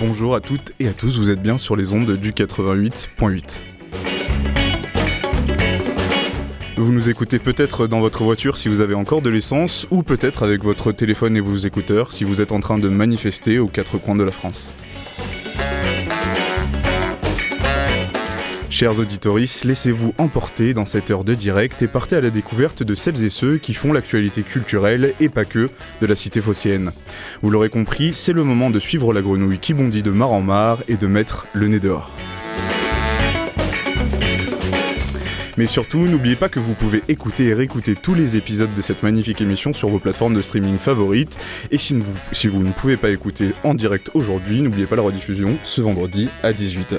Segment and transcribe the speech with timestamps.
[0.00, 3.73] bonjour à toutes et à tous, vous êtes bien sur les ondes du 88.8.
[6.84, 10.42] Vous nous écoutez peut-être dans votre voiture si vous avez encore de l'essence, ou peut-être
[10.42, 13.96] avec votre téléphone et vos écouteurs si vous êtes en train de manifester aux quatre
[13.96, 14.70] coins de la France.
[18.68, 22.94] Chers auditoris, laissez-vous emporter dans cette heure de direct et partez à la découverte de
[22.94, 25.70] celles et ceux qui font l'actualité culturelle et pas que
[26.02, 26.92] de la cité phocéenne.
[27.40, 30.42] Vous l'aurez compris, c'est le moment de suivre la grenouille qui bondit de mar en
[30.42, 32.10] mar et de mettre le nez dehors.
[35.56, 39.02] Mais surtout, n'oubliez pas que vous pouvez écouter et réécouter tous les épisodes de cette
[39.02, 41.38] magnifique émission sur vos plateformes de streaming favorites.
[41.70, 45.80] Et si vous, ne pouvez pas écouter en direct aujourd'hui, n'oubliez pas la rediffusion ce
[45.80, 46.98] vendredi à 18h.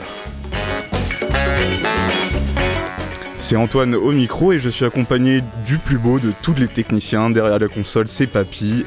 [3.38, 7.29] C'est Antoine au micro et je suis accompagné du plus beau de tous les techniciens.
[7.29, 8.85] Derrière la console, c'est Papy,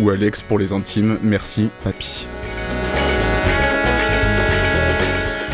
[0.00, 1.18] ou Alex pour les intimes.
[1.22, 2.26] Merci, Papy.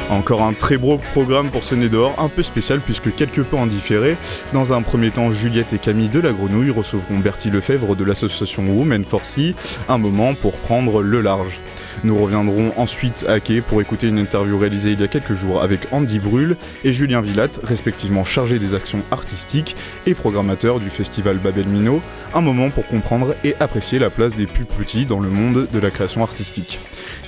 [0.09, 3.57] Encore un très beau programme pour ce nez d'or, un peu spécial puisque quelque peu
[3.57, 4.17] en différé.
[4.53, 8.62] Dans un premier temps, Juliette et Camille de la Grenouille recevront Bertie Lefebvre de l'association
[8.67, 9.55] Women for Sea,
[9.89, 11.59] un moment pour prendre le large.
[12.05, 15.63] Nous reviendrons ensuite à Quai pour écouter une interview réalisée il y a quelques jours
[15.63, 21.39] avec Andy Brûle et Julien Villatte, respectivement chargés des actions artistiques et programmateurs du festival
[21.39, 22.03] Babel Mino,
[22.35, 25.79] un moment pour comprendre et apprécier la place des plus petits dans le monde de
[25.79, 26.79] la création artistique.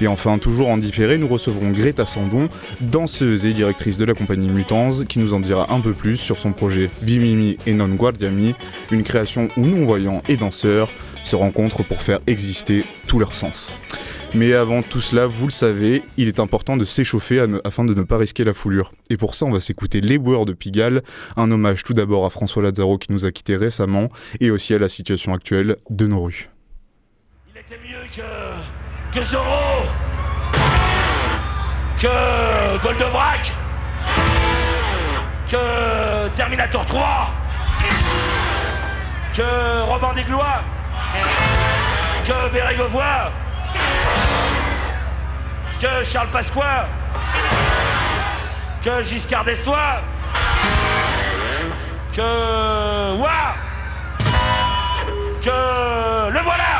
[0.00, 2.48] Et enfin, toujours en différé, nous recevrons Greta Sandon,
[2.80, 6.38] danseuse et directrice de la compagnie Mutans, qui nous en dira un peu plus sur
[6.38, 8.54] son projet Vimimi et Non Guardiami,
[8.90, 10.90] une création où non-voyants et danseurs
[11.24, 13.74] se rencontrent pour faire exister tous leurs sens.
[14.34, 18.02] Mais avant tout cela, vous le savez, il est important de s'échauffer afin de ne
[18.02, 18.92] pas risquer la foulure.
[19.10, 21.02] Et pour ça, on va s'écouter Les Boueurs de Pigalle,
[21.36, 24.78] un hommage tout d'abord à François Lazaro qui nous a quittés récemment, et aussi à
[24.78, 26.50] la situation actuelle de nos rues.
[27.54, 29.18] Il était mieux que.
[29.18, 29.86] que Zorro
[32.00, 33.52] que Goldobrak
[35.50, 37.34] que Terminator 3
[39.34, 40.62] que Robin des Glois
[42.24, 43.32] que Bérégovois
[45.78, 46.88] que Charles Pasqua,
[48.82, 50.02] que Giscard d'Estois,
[52.12, 53.54] que Ouah,
[55.40, 56.74] que le voilà.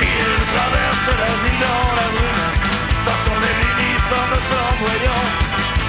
[0.00, 2.46] Il traverse la ville dans la brume,
[3.04, 5.24] dans son uniforme flamboyant,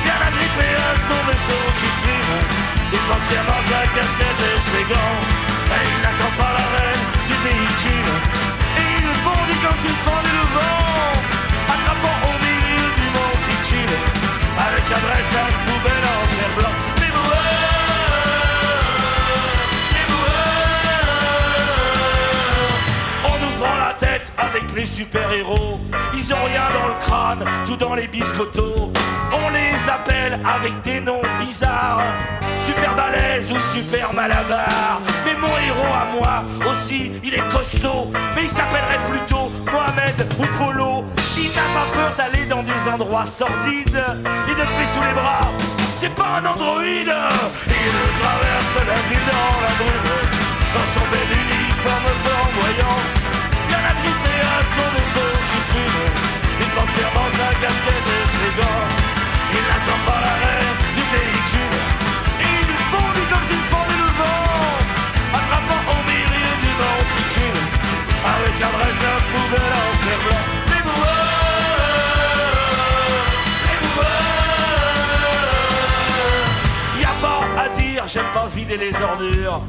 [0.03, 2.35] bien agrippé à son vaisseau qui fume,
[2.91, 5.44] il prend fièrement sa casquette et ses gants.
[7.47, 11.13] Et il bondit comme s'il fendait le vent
[11.73, 13.81] Attrapant au milieu du monde si
[14.67, 16.75] Avec adresse la poubelle en fer blanc.
[16.97, 17.11] Les
[19.93, 20.05] Les
[23.25, 25.79] On nous prend la tête avec les super-héros.
[26.15, 28.91] Ils ont rien dans le crâne, tout dans les biscottos.
[29.31, 32.01] On les appelle avec des noms bizarres
[32.65, 35.01] super balèze ou super malabar.
[35.25, 40.45] Mais mon héros à moi aussi, il est costaud, mais il s'appellerait plutôt Mohamed ou
[40.57, 41.05] Polo.
[41.37, 44.03] Il n'a pas peur d'aller dans des endroits sordides
[44.49, 45.47] et de sous les bras.
[45.95, 47.13] C'est pas un androïde,
[47.67, 50.15] il traverse la ville dans la brume,
[50.75, 52.99] dans son bel uniforme flamboyant.
[53.67, 56.01] Bien agrippé à son vaisseau qui fume,
[56.61, 59.24] il porte fièrement sa casquette et ses gants.
[59.53, 61.95] Il n'attend pas la reine du véhicule
[63.29, 64.77] comme s'il fendait le vent,
[65.33, 67.61] attrapant au milieu du monticule,
[68.33, 69.94] avec adresse la poubelle
[78.07, 79.61] j'aime pas vider les ordures.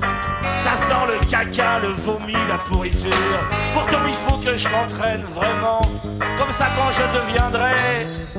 [0.58, 3.12] Ça sent le caca, le vomi, la pourriture.
[3.72, 5.80] Pourtant il faut que je m'entraîne vraiment.
[6.38, 7.72] Comme ça quand je deviendrai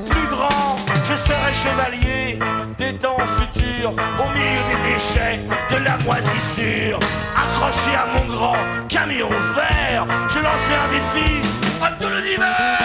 [0.10, 2.40] plus grand, je serai chevalier
[2.78, 3.92] des temps futurs.
[3.92, 5.40] Au milieu des déchets,
[5.70, 7.00] de la moisissure.
[7.36, 8.56] Accroché à mon grand
[8.88, 11.42] camion vert, je lancerai un défi
[11.82, 12.77] à tout l'univers.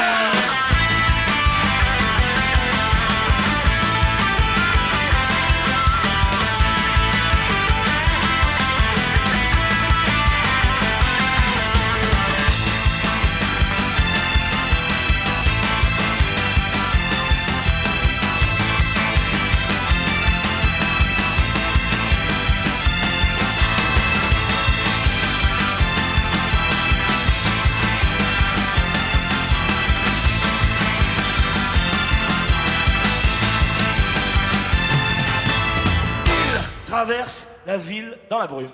[37.67, 38.67] La ville dans la brume.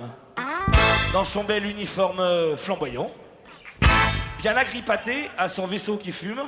[1.13, 2.23] Dans son bel uniforme
[2.57, 3.07] flamboyant,
[4.41, 6.43] bien agrippaté à son vaisseau qui fume,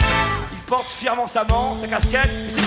[0.00, 2.60] il porte fièrement sa main, sa casquette et ses.
[2.60, 2.66] Il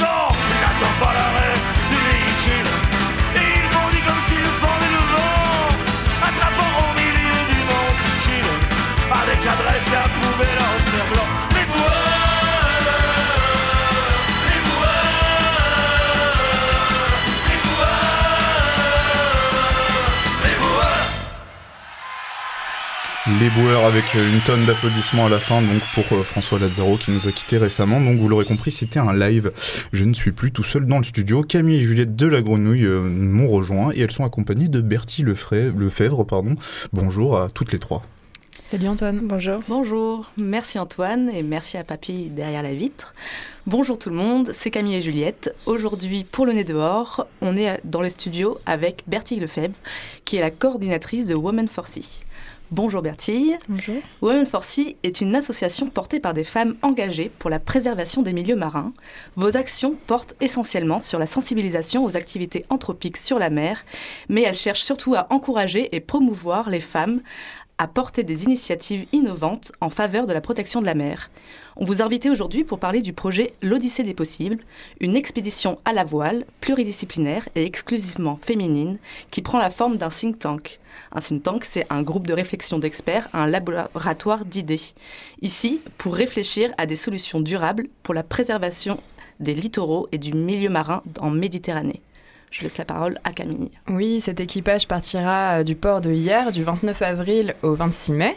[23.39, 26.97] Les boueurs avec euh, une tonne d'applaudissements à la fin donc pour euh, François Lazzaro
[26.97, 27.99] qui nous a quitté récemment.
[27.99, 29.51] Donc vous l'aurez compris, c'était un live.
[29.93, 31.43] Je ne suis plus tout seul dans le studio.
[31.43, 35.23] Camille et Juliette de la Grenouille euh, m'ont rejoint et elles sont accompagnées de Bertie
[35.23, 36.23] Lefray- Lefebvre.
[36.23, 36.55] Pardon.
[36.93, 38.01] Bonjour à toutes les trois.
[38.65, 39.19] Salut Antoine.
[39.23, 39.61] Bonjour.
[39.67, 43.13] Bonjour, merci Antoine et merci à Papy derrière la vitre.
[43.65, 45.53] Bonjour tout le monde, c'est Camille et Juliette.
[45.65, 49.75] Aujourd'hui, pour le nez dehors, on est dans le studio avec Bertille Lefebvre,
[50.25, 52.25] qui est la coordinatrice de Women for Sea.
[52.69, 53.57] Bonjour Bertille.
[53.69, 53.95] Bonjour.
[54.21, 58.33] Women for Sea est une association portée par des femmes engagées pour la préservation des
[58.33, 58.91] milieux marins.
[59.37, 63.85] Vos actions portent essentiellement sur la sensibilisation aux activités anthropiques sur la mer,
[64.27, 67.21] mais elles cherchent surtout à encourager et promouvoir les femmes
[67.77, 71.29] à porter des initiatives innovantes en faveur de la protection de la mer.
[71.79, 74.57] On vous invité aujourd'hui pour parler du projet L'Odyssée des possibles,
[74.99, 78.97] une expédition à la voile, pluridisciplinaire et exclusivement féminine,
[79.29, 80.79] qui prend la forme d'un think tank.
[81.11, 84.81] Un think tank, c'est un groupe de réflexion d'experts, un laboratoire d'idées.
[85.43, 88.99] Ici, pour réfléchir à des solutions durables pour la préservation
[89.39, 92.01] des littoraux et du milieu marin en Méditerranée.
[92.57, 93.69] Je laisse la parole à Camille.
[93.87, 98.35] Oui, cet équipage partira euh, du port de hier, du 29 avril au 26 mai,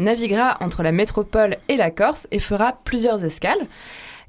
[0.00, 3.68] naviguera entre la métropole et la Corse et fera plusieurs escales.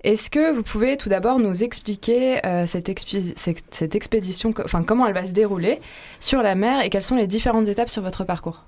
[0.03, 5.25] Est-ce que vous pouvez tout d'abord nous expliquer euh, cette, expédition, enfin comment elle va
[5.25, 5.79] se dérouler
[6.19, 8.63] sur la mer et quelles sont les différentes étapes sur votre parcours?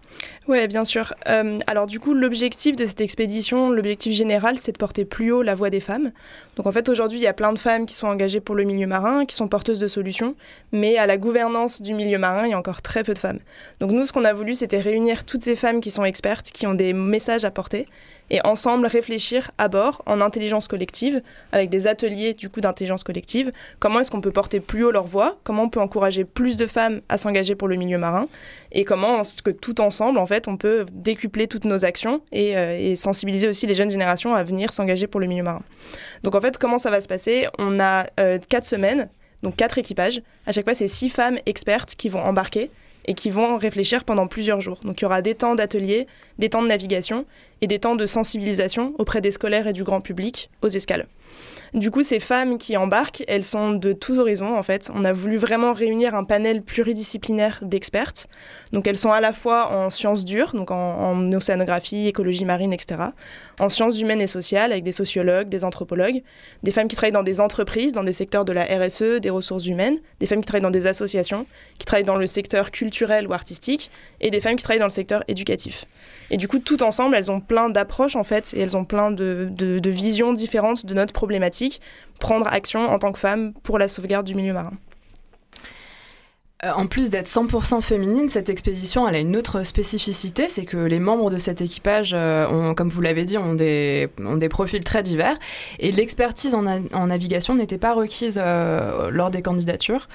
[0.48, 1.16] Oui, bien sûr.
[1.28, 5.42] Euh, alors du coup, l'objectif de cette expédition, l'objectif général, c'est de porter plus haut
[5.42, 6.12] la voix des femmes.
[6.56, 8.64] Donc en fait, aujourd'hui, il y a plein de femmes qui sont engagées pour le
[8.64, 10.36] milieu marin, qui sont porteuses de solutions,
[10.72, 13.40] mais à la gouvernance du milieu marin, il y a encore très peu de femmes.
[13.80, 16.68] Donc nous, ce qu'on a voulu, c'était réunir toutes ces femmes qui sont expertes, qui
[16.68, 17.88] ont des messages à porter,
[18.30, 21.22] et ensemble réfléchir à bord, en intelligence collective,
[21.52, 25.06] avec des ateliers du coup d'intelligence collective, comment est-ce qu'on peut porter plus haut leur
[25.06, 28.28] voix, comment on peut encourager plus de femmes à s'engager pour le milieu marin,
[28.72, 32.58] et comment est-ce que tout ensemble, en fait, on peut décupler toutes nos actions et,
[32.58, 35.62] euh, sensibiliser aussi les jeunes générations à venir s'engager pour le milieu marin?
[36.24, 37.48] Donc en fait, comment ça va se passer?
[37.60, 39.10] On a euh, quatre semaines,
[39.44, 40.22] donc quatre équipages.
[40.48, 42.70] À chaque fois, c'est six femmes expertes qui vont embarquer
[43.06, 44.80] et qui vont réfléchir pendant plusieurs jours.
[44.84, 46.08] Donc il y aura des temps d'atelier,
[46.40, 47.26] des temps de navigation
[47.62, 51.08] et des temps de sensibilisation auprès des scolaires et du grand public aux escales.
[51.74, 54.92] Du coup, ces femmes qui embarquent, elles sont de tous horizons en fait.
[54.94, 58.28] On a voulu vraiment réunir un panel pluridisciplinaire d'expertes.
[58.74, 62.74] Donc elles sont à la fois en sciences dures, donc en, en océanographie, écologie marine,
[62.74, 63.00] etc.
[63.60, 66.24] En sciences humaines et sociales, avec des sociologues, des anthropologues,
[66.64, 69.68] des femmes qui travaillent dans des entreprises, dans des secteurs de la RSE, des ressources
[69.68, 71.46] humaines, des femmes qui travaillent dans des associations,
[71.78, 74.90] qui travaillent dans le secteur culturel ou artistique, et des femmes qui travaillent dans le
[74.90, 75.86] secteur éducatif.
[76.32, 79.12] Et du coup, tout ensemble, elles ont plein d'approches en fait, et elles ont plein
[79.12, 81.80] de, de- visions différentes de notre problématique,
[82.20, 84.74] prendre action en tant que femme pour la sauvegarde du milieu marin.
[86.64, 90.78] Euh, En plus d'être 100% féminine, cette expédition elle a une autre spécificité, c'est que
[90.78, 94.10] les membres de cet équipage, euh, ont, comme vous l'avez dit, ont des,
[94.50, 95.38] profils très divers
[95.80, 100.08] et l'expertise en, na- en navigation n'était pas requise euh, lors des candidatures.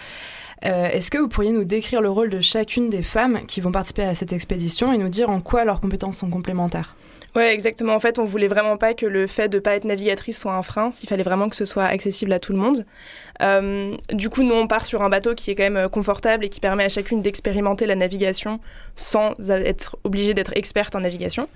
[0.62, 4.02] Est-ce que vous pourriez nous décrire le rôle de chacune des femmes qui vont participer
[4.02, 6.96] à cette expédition et nous dire en quoi leurs compétences sont complémentaires?
[7.34, 7.94] Ouais, exactement.
[7.94, 10.62] En fait, on voulait vraiment pas que le fait de pas être navigatrice soit un
[10.62, 10.90] frein.
[11.02, 12.86] Il fallait vraiment que ce soit accessible à tout le monde.
[13.42, 16.44] Euh, du coup, nous, on part sur un bateau qui est quand même euh, confortable
[16.44, 18.60] et qui permet à chacune d'expérimenter la navigation
[18.96, 21.48] sans être obligée d'être experte en navigation.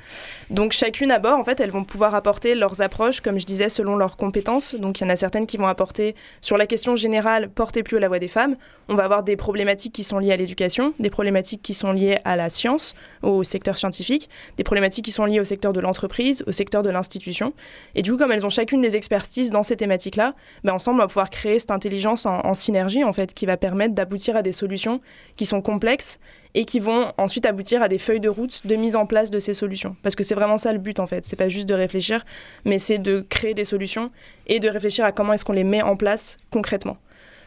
[0.50, 3.68] Donc, chacune à bord, en fait, elles vont pouvoir apporter leurs approches, comme je disais,
[3.68, 4.76] selon leurs compétences.
[4.76, 7.96] Donc, il y en a certaines qui vont apporter sur la question générale, porter plus
[7.96, 8.56] haut la voix des femmes.
[8.88, 12.18] On va avoir des problématiques qui sont liées à l'éducation, des problématiques qui sont liées
[12.24, 16.42] à la science, au secteur scientifique, des problématiques qui sont liées au secteur de l'entreprise,
[16.48, 17.52] au secteur de l'institution.
[17.94, 21.04] Et du coup, comme elles ont chacune des expertises dans ces thématiques-là, ben ensemble, on
[21.04, 24.42] va pouvoir créer cette intelligence en, en synergie, en fait, qui va permettre d'aboutir à
[24.42, 25.00] des solutions
[25.36, 26.18] qui sont complexes
[26.54, 29.38] et qui vont ensuite aboutir à des feuilles de route de mise en place de
[29.38, 29.96] ces solutions.
[30.02, 31.24] Parce que c'est vraiment ça le but, en fait.
[31.24, 32.24] C'est pas juste de réfléchir,
[32.64, 34.10] mais c'est de créer des solutions
[34.48, 36.96] et de réfléchir à comment est-ce qu'on les met en place concrètement.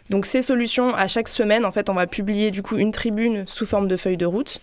[0.10, 3.44] Donc ces solutions, à chaque semaine, en fait, on va publier du coup une tribune
[3.48, 4.62] sous forme de feuilles de route.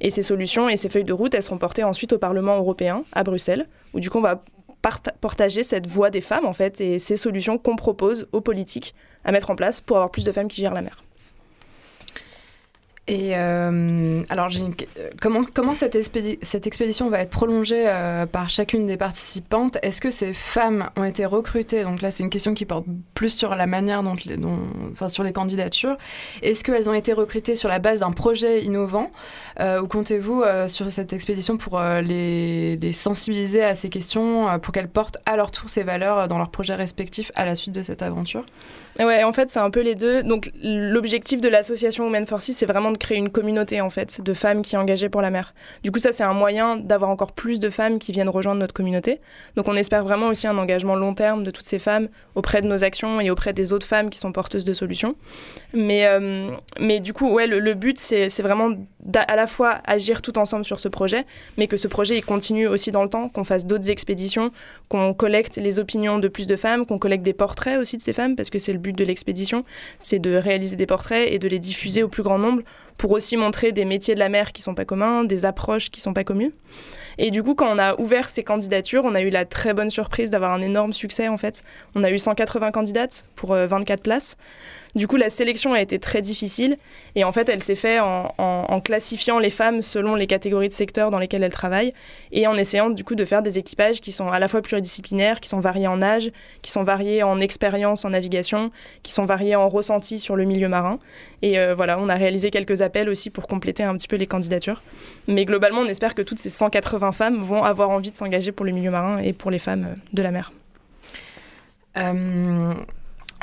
[0.00, 3.04] Et ces solutions et ces feuilles de route, elles seront portées ensuite au Parlement européen,
[3.12, 4.44] à Bruxelles, où du coup on va
[4.82, 8.94] parta- partager cette voix des femmes, en fait, et ces solutions qu'on propose aux politiques
[9.24, 11.02] à mettre en place pour avoir plus de femmes qui gèrent la mer.
[13.06, 14.48] Et euh, alors,
[15.20, 19.76] comment, comment cette, expédition va être prolongée euh, par chacune des participantes?
[19.82, 21.84] Est-ce que ces femmes ont été recrutées?
[21.84, 24.58] Donc là, c'est une question qui porte plus sur la manière dont, dont
[24.92, 25.98] enfin, sur les candidatures.
[26.40, 29.10] Est-ce qu'elles ont été recrutées sur la base d'un projet innovant?
[29.60, 34.88] Euh, Ou comptez-vous sur cette expédition pour les, les, sensibiliser à ces questions, pour qu'elles
[34.88, 38.00] portent à leur tour ces valeurs dans leurs projets respectifs à la suite de cette
[38.00, 38.46] aventure?
[39.00, 40.22] Ouais, en fait, c'est un peu les deux.
[40.22, 44.34] Donc, l'objectif de l'association Women for c'est vraiment de créer une communauté, en fait, de
[44.34, 45.54] femmes qui sont engagées pour la mer.
[45.82, 48.74] Du coup, ça, c'est un moyen d'avoir encore plus de femmes qui viennent rejoindre notre
[48.74, 49.20] communauté.
[49.56, 52.68] Donc, on espère vraiment aussi un engagement long terme de toutes ces femmes auprès de
[52.68, 55.16] nos actions et auprès des autres femmes qui sont porteuses de solutions.
[55.72, 58.70] Mais, euh, mais du coup, ouais, le, but, c'est vraiment
[59.14, 61.24] à la fois agir tout ensemble sur ce projet,
[61.56, 64.50] mais que ce projet, il continue aussi dans le temps, qu'on fasse d'autres expéditions,
[64.88, 68.12] qu'on collecte les opinions de plus de femmes, qu'on collecte des portraits aussi de ces
[68.12, 69.64] femmes, parce que c'est le but de l'expédition,
[70.00, 72.62] c'est de réaliser des portraits et de les diffuser au plus grand nombre
[72.96, 76.00] pour aussi montrer des métiers de la mer qui sont pas communs, des approches qui
[76.00, 76.52] sont pas communes.
[77.18, 79.90] Et du coup, quand on a ouvert ces candidatures, on a eu la très bonne
[79.90, 81.62] surprise d'avoir un énorme succès en fait.
[81.94, 84.36] On a eu 180 candidates pour 24 euh, places.
[84.94, 86.76] Du coup, la sélection a été très difficile
[87.16, 91.10] et en fait, elle s'est faite en, classifiant les femmes selon les catégories de secteurs
[91.10, 91.94] dans lesquels elles travaillent
[92.30, 95.40] et en essayant du coup de faire des équipages qui sont à la fois pluridisciplinaires,
[95.40, 96.30] qui sont variés en âge,
[96.62, 98.70] qui sont variés en expérience en navigation,
[99.02, 101.00] qui sont variés en ressenti sur le milieu marin.
[101.42, 104.26] Et euh, voilà, on a réalisé quelques appels aussi pour compléter un petit peu les
[104.26, 104.82] candidatures.
[105.26, 108.66] Mais globalement, on espère que toutes ces 180 femmes vont avoir envie de s'engager pour
[108.66, 110.52] le milieu marin et pour les femmes de la mer.
[111.96, 112.74] Euh,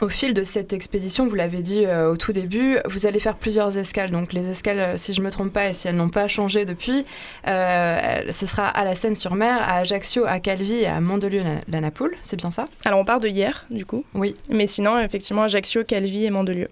[0.01, 3.35] au fil de cette expédition, vous l'avez dit euh, au tout début, vous allez faire
[3.35, 4.09] plusieurs escales.
[4.09, 6.27] Donc les escales, euh, si je ne me trompe pas et si elles n'ont pas
[6.27, 7.05] changé depuis,
[7.47, 12.15] euh, ce sera à la Seine-sur-Mer, à Ajaccio, à Calvi et à Mandelieu-la Napoule.
[12.23, 12.65] C'est bien ça?
[12.83, 14.03] Alors on part de hier, du coup.
[14.15, 14.35] Oui.
[14.49, 16.69] Mais sinon, effectivement, Ajaccio, Calvi et Mandelieu.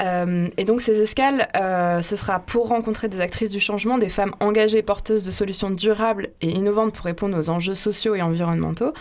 [0.00, 1.48] Et donc ces escales,
[2.02, 6.28] ce sera pour rencontrer des actrices du changement, des femmes engagées, porteuses de solutions durables
[6.40, 8.92] et innovantes pour répondre aux enjeux sociaux et environnementaux.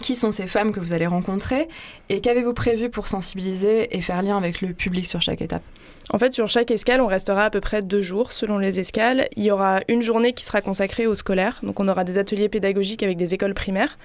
[0.00, 1.68] Qui sont ces femmes que vous allez rencontrer
[2.08, 5.62] et qu'avez-vous prévu pour sensibiliser et faire lien avec le public sur chaque étape?
[6.10, 9.28] En fait, sur chaque escale, on restera à peu près deux jours selon les escales.
[9.36, 12.48] Il y aura une journée qui sera consacrée aux scolaires, donc on aura des ateliers
[12.48, 13.98] pédagogiques avec des écoles primaires.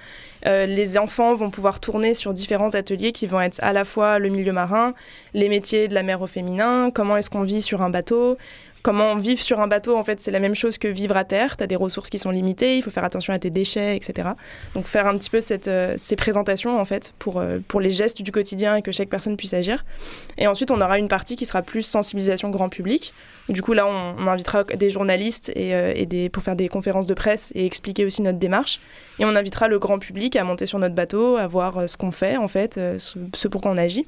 [0.46, 4.18] Euh, les enfants vont pouvoir tourner sur différents ateliers qui vont être à la fois
[4.18, 4.94] le milieu marin,
[5.34, 8.38] les métiers de la mer au féminin, comment est-ce qu'on vit sur un bateau,
[8.82, 11.56] comment vivre sur un bateau, en fait, c'est la même chose que vivre à terre.
[11.56, 14.30] Tu as des ressources qui sont limitées, il faut faire attention à tes déchets, etc.
[14.74, 18.22] Donc faire un petit peu cette, euh, ces présentations, en fait, euh, pour les gestes
[18.22, 19.84] du quotidien et que chaque personne puisse agir.
[20.36, 23.12] Et ensuite, on aura une partie qui sera plus sensibilisation grand public.
[23.48, 27.50] Du coup, là, on, invitera des journalistes et, euh, pour faire des conférences de presse
[27.54, 28.80] et expliquer aussi notre démarche.
[29.18, 32.12] Et on invitera le grand public à monter sur notre bateau, à voir ce qu'on
[32.12, 34.06] fait, en fait, ce, ce pour quoi on agit.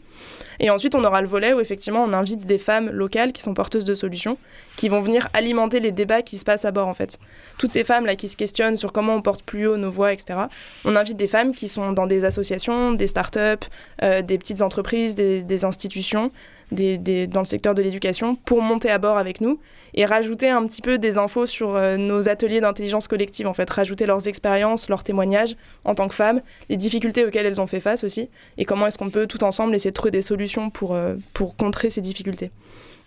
[0.61, 3.55] Et ensuite, on aura le volet où effectivement, on invite des femmes locales qui sont
[3.55, 4.37] porteuses de solutions,
[4.77, 7.19] qui vont venir alimenter les débats qui se passent à bord en fait.
[7.59, 10.13] Toutes ces femmes là qui se questionnent sur comment on porte plus haut nos voix,
[10.13, 10.39] etc.
[10.85, 13.65] On invite des femmes qui sont dans des associations, des start-up,
[14.03, 16.31] euh, des petites entreprises, des, institutions,
[16.73, 19.59] dans le secteur de l'éducation, pour monter à bord avec nous
[19.95, 23.69] et rajouter un petit peu des infos sur euh, nos ateliers d'intelligence collective, en fait,
[23.69, 27.81] rajouter leurs expériences, leurs témoignages en tant que femmes, les difficultés auxquelles elles ont fait
[27.81, 30.95] face aussi, et comment est-ce qu'on peut tout ensemble essayer de trouver des solutions pour,
[30.95, 32.51] euh, pour contrer ces difficultés.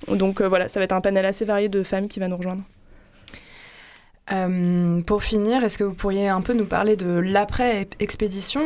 [0.10, 2.38] Donc euh, voilà, ça va être un panel assez varié de femmes qui va nous
[2.38, 2.64] rejoindre.
[5.06, 8.62] Pour finir, est-ce que vous pourriez un peu nous parler de l'après-expédition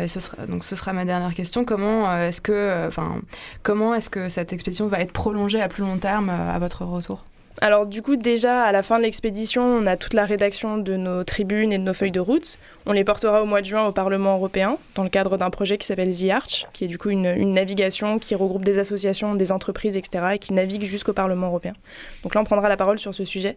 [0.00, 1.64] Et ce sera, donc ce sera ma dernière question.
[1.64, 3.20] Comment est-ce que, enfin,
[3.62, 7.24] comment est-ce que cette expédition va être prolongée à plus long terme à votre retour?
[7.60, 10.96] Alors du coup déjà à la fin de l'expédition, on a toute la rédaction de
[10.96, 12.58] nos tribunes et de nos feuilles de route.
[12.86, 15.76] On les portera au mois de juin au Parlement européen dans le cadre d'un projet
[15.76, 19.52] qui s'appelle The Arch, qui est du coup une, navigation qui regroupe des associations, des
[19.52, 20.24] entreprises, etc.
[20.34, 21.74] et qui navigue jusqu'au Parlement européen.
[22.22, 23.56] Donc là on prendra la parole sur ce sujet.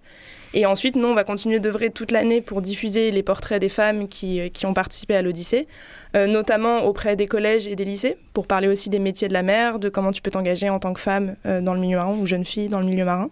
[0.53, 4.10] Et ensuite, nous, on va continuer d'œuvrer toute l'année pour diffuser les portraits des femmes
[4.10, 5.65] qui, euh, qui ont participé à l'Odyssée,
[6.13, 9.43] euh, notamment auprès des collèges et des lycées, pour parler aussi des métiers de la
[9.43, 12.13] mer, de comment tu peux t'engager en tant que femme euh, dans le milieu marin
[12.13, 13.29] ou jeune fille dans le milieu marin.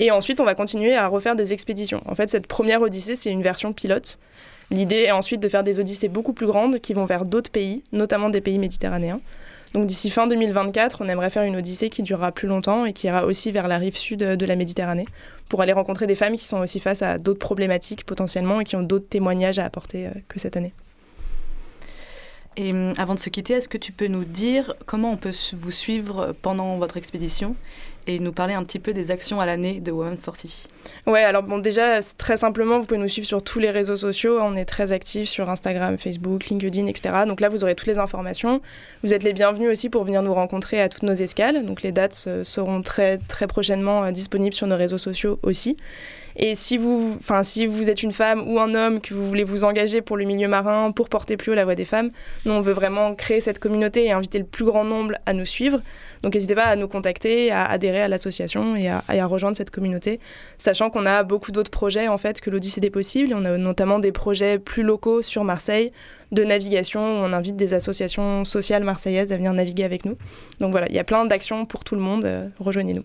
[0.00, 2.00] Et ensuite, on va continuer à refaire des expéditions.
[2.06, 4.18] En fait, cette première Odyssée, c'est une version pilote.
[4.70, 7.82] L'idée est ensuite de faire des Odyssées beaucoup plus grandes qui vont vers d'autres pays,
[7.92, 9.20] notamment des pays méditerranéens.
[9.74, 13.06] Donc d'ici fin 2024, on aimerait faire une Odyssée qui durera plus longtemps et qui
[13.06, 15.04] ira aussi vers la rive sud de la Méditerranée
[15.48, 18.76] pour aller rencontrer des femmes qui sont aussi face à d'autres problématiques potentiellement et qui
[18.76, 20.72] ont d'autres témoignages à apporter euh, que cette année.
[22.56, 25.32] Et hum, avant de se quitter, est-ce que tu peux nous dire comment on peut
[25.56, 27.54] vous suivre pendant votre expédition
[28.08, 30.46] et nous parler un petit peu des actions à l'année de Women 40
[31.06, 34.38] Ouais, alors bon, déjà, très simplement, vous pouvez nous suivre sur tous les réseaux sociaux.
[34.40, 37.10] On est très actifs sur Instagram, Facebook, LinkedIn, etc.
[37.26, 38.62] Donc là, vous aurez toutes les informations.
[39.04, 41.66] Vous êtes les bienvenus aussi pour venir nous rencontrer à toutes nos escales.
[41.66, 45.76] Donc les dates euh, seront très, très prochainement euh, disponibles sur nos réseaux sociaux aussi.
[46.40, 49.42] Et si vous, enfin, si vous êtes une femme ou un homme, que vous voulez
[49.42, 52.10] vous engager pour le milieu marin, pour porter plus haut la voix des femmes,
[52.44, 55.44] nous, on veut vraiment créer cette communauté et inviter le plus grand nombre à nous
[55.44, 55.80] suivre.
[56.22, 60.20] Donc n'hésitez pas à nous contacter, à adhérer à l'association et à, rejoindre cette communauté,
[60.58, 63.34] sachant qu'on a beaucoup d'autres projets en fait que l'Odyssée des possibles.
[63.34, 65.92] On a notamment des projets plus locaux sur Marseille
[66.30, 70.16] de navigation où on invite des associations sociales marseillaises à venir naviguer avec nous.
[70.60, 72.24] Donc voilà, il y a plein d'actions pour tout le monde.
[72.24, 73.04] Euh, rejoignez-nous.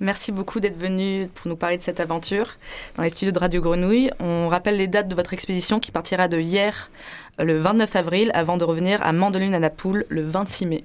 [0.00, 2.56] Merci beaucoup d'être venu pour nous parler de cette aventure
[2.96, 4.10] dans les studios de Radio Grenouille.
[4.18, 6.90] On rappelle les dates de votre expédition qui partira de hier,
[7.38, 10.84] euh, le 29 avril, avant de revenir à Mandolune à la Poule le 26 mai.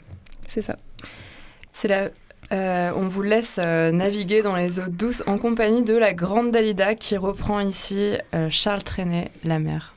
[0.50, 0.76] C'est ça.
[1.72, 2.10] C'est la
[2.52, 6.52] euh, on vous laisse euh, naviguer dans les eaux douces en compagnie de la grande
[6.52, 8.18] Dalida qui reprend ici
[8.50, 9.95] Charles Trenet, la mer.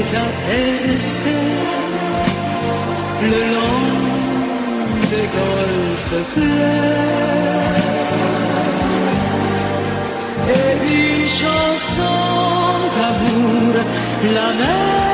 [0.00, 0.26] les a
[3.32, 3.86] le long
[5.12, 7.86] des golfes clairs
[10.56, 12.18] et d'une chanson
[12.96, 13.74] d'amour
[14.34, 15.09] la mer.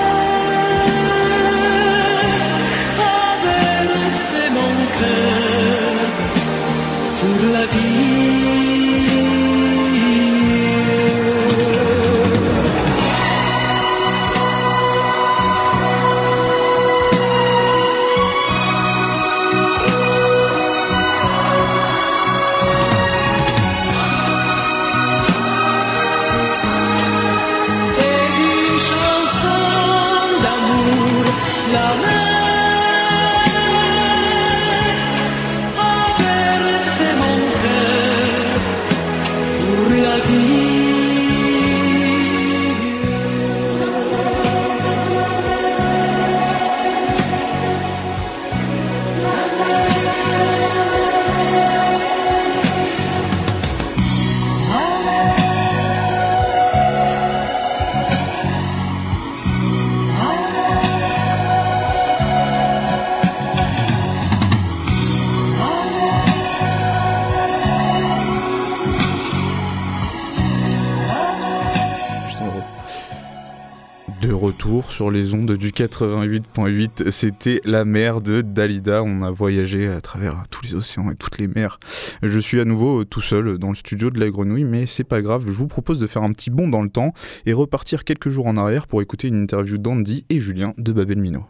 [74.91, 77.11] Sur les ondes du 88.8.
[77.11, 79.03] C'était la mer de Dalida.
[79.03, 81.79] On a voyagé à travers tous les océans et toutes les mers.
[82.23, 85.23] Je suis à nouveau tout seul dans le studio de la grenouille, mais c'est pas
[85.23, 85.45] grave.
[85.47, 87.13] Je vous propose de faire un petit bond dans le temps
[87.47, 91.21] et repartir quelques jours en arrière pour écouter une interview d'Andy et Julien de Babel
[91.21, 91.47] Mino.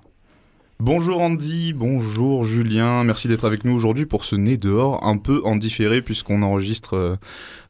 [0.78, 5.40] Bonjour Andy, bonjour Julien, merci d'être avec nous aujourd'hui pour ce nez dehors un peu
[5.46, 7.16] en différé puisqu'on enregistre euh,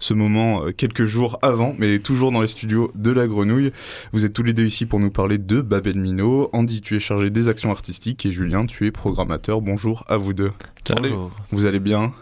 [0.00, 3.70] ce moment euh, quelques jours avant, mais toujours dans les studios de la grenouille.
[4.12, 6.50] Vous êtes tous les deux ici pour nous parler de Babel Mino.
[6.52, 9.60] Andy, tu es chargé des actions artistiques et Julien, tu es programmateur.
[9.60, 10.50] Bonjour à vous deux.
[10.90, 11.30] Bonjour.
[11.52, 12.12] Vous allez bien?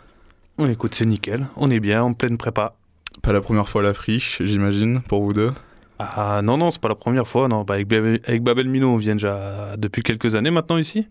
[0.59, 2.77] On écoute, c'est nickel, on est bien, en pleine prépa.
[3.23, 5.53] Pas la première fois à la friche, j'imagine, pour vous deux?
[5.99, 7.49] Ah non, non, c'est pas la première fois.
[7.49, 7.63] Non.
[7.65, 11.07] Bah, avec, Babel, avec Babel Mino, on vient déjà depuis quelques années maintenant ici.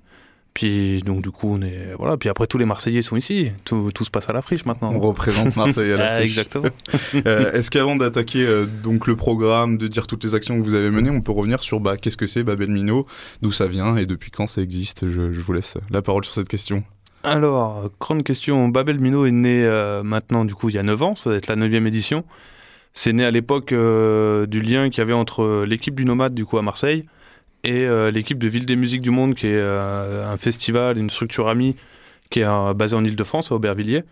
[0.54, 2.16] Puis donc du coup on est voilà.
[2.16, 3.50] Puis après tous les Marseillais sont ici.
[3.66, 4.92] Tout, tout se passe à la friche maintenant.
[4.94, 6.32] On représente Marseille à la Ah, friche.
[6.38, 6.66] exactement.
[7.26, 10.76] Euh, Est-ce qu'avant d'attaquer euh, donc le programme, de dire toutes les actions que vous
[10.76, 13.08] avez menées, on peut revenir sur bah, qu'est-ce que c'est Babel Mino,
[13.42, 15.10] d'où ça vient et depuis quand ça existe?
[15.10, 16.84] Je, je vous laisse la parole sur cette question.
[17.24, 18.68] Alors, grande question.
[18.68, 21.16] Babel Mino est né euh, maintenant du coup il y a 9 ans.
[21.16, 22.26] Ça va être la 9 édition.
[22.94, 26.46] C'est né à l'époque euh, du lien qu'il y avait entre l'équipe du Nomade du
[26.46, 27.06] coup à Marseille
[27.64, 31.10] et euh, l'équipe de Ville des Musiques du Monde qui est euh, un festival, une
[31.10, 31.76] structure amie
[32.30, 34.04] qui est euh, basée en Ile-de-France à Aubervilliers.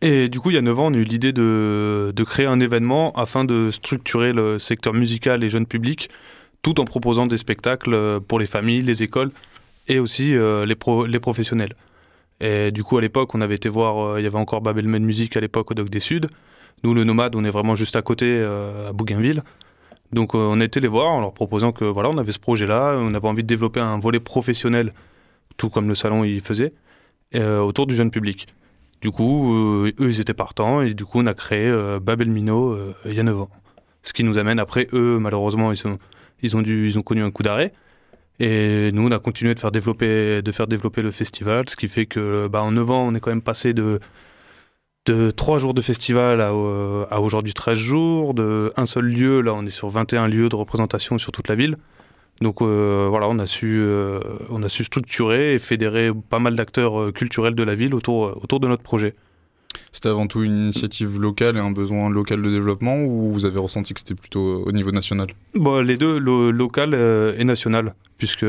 [0.00, 2.60] Et du coup, il y a 9 ans, on a eu l'idée de, créer un
[2.60, 6.08] événement afin de structurer le secteur musical et jeune public
[6.62, 9.30] tout en proposant des spectacles euh, pour les familles, les écoles
[9.88, 11.74] et aussi euh, les, pro- les professionnels.
[12.40, 15.02] Et du coup, à l'époque, on avait été voir, euh, il y avait encore Babelman
[15.04, 16.28] Music à l'époque au Doc des Suds.
[16.84, 19.42] Nous, le Nomade, on est vraiment juste à côté, euh, à Bougainville.
[20.12, 22.38] Donc, euh, on a été les voir en leur proposant que voilà, on avait ce
[22.38, 24.94] projet-là, on avait envie de développer un volet professionnel,
[25.56, 26.72] tout comme le salon y faisait,
[27.34, 28.46] euh, autour du jeune public.
[29.00, 32.76] Du coup, eux, ils étaient partants et du coup, on a créé euh, Babel Mino
[33.04, 33.50] il y a 9 ans.
[34.02, 35.98] Ce qui nous amène après, eux, malheureusement, ils, sont,
[36.42, 37.72] ils, ont, dû, ils ont connu un coup d'arrêt.
[38.40, 41.88] Et nous, on a continué de faire développer, de faire développer le festival, ce qui
[41.88, 44.00] fait que bah, en 9 ans, on est quand même passé de,
[45.08, 49.40] de 3 jours de festival à, euh, à aujourd'hui 13 jours, de un seul lieu,
[49.40, 51.76] là on est sur 21 lieux de représentation sur toute la ville.
[52.42, 56.54] Donc euh, voilà, on a, su, euh, on a su structurer et fédérer pas mal
[56.56, 59.14] d'acteurs culturels de la ville autour, autour de notre projet.
[59.92, 63.58] C'était avant tout une initiative locale et un besoin local de développement ou vous avez
[63.58, 65.28] ressenti que c'était plutôt au niveau national?
[65.54, 66.94] Bon, les deux, lo- local
[67.38, 68.46] et national, puisque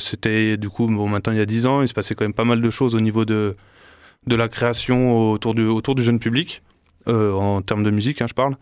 [0.00, 2.32] c'était du coup, bon, maintenant il y a 10 ans, il se passait quand même
[2.32, 3.54] pas mal de choses au niveau de,
[4.26, 6.62] de la création autour du, autour du jeune public,
[7.08, 8.56] euh, en termes de musique, hein, je parle.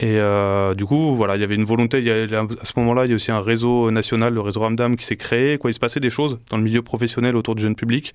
[0.00, 3.12] Et euh, du coup, voilà, il y avait une volonté, à ce moment-là, il y
[3.12, 6.00] a aussi un réseau national, le réseau Ramdam, qui s'est créé, quoi, il se passait
[6.00, 8.12] des choses dans le milieu professionnel autour du jeune public.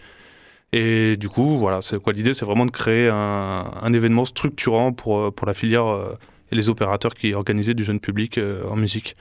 [0.73, 5.19] Et du coup, voilà, c'est quoi l'idée, c'est vraiment de créer un, événement structurant pour,
[5.19, 6.17] euh, pour la filière
[6.51, 9.15] et les opérateurs qui organisaient du jeune public en musique.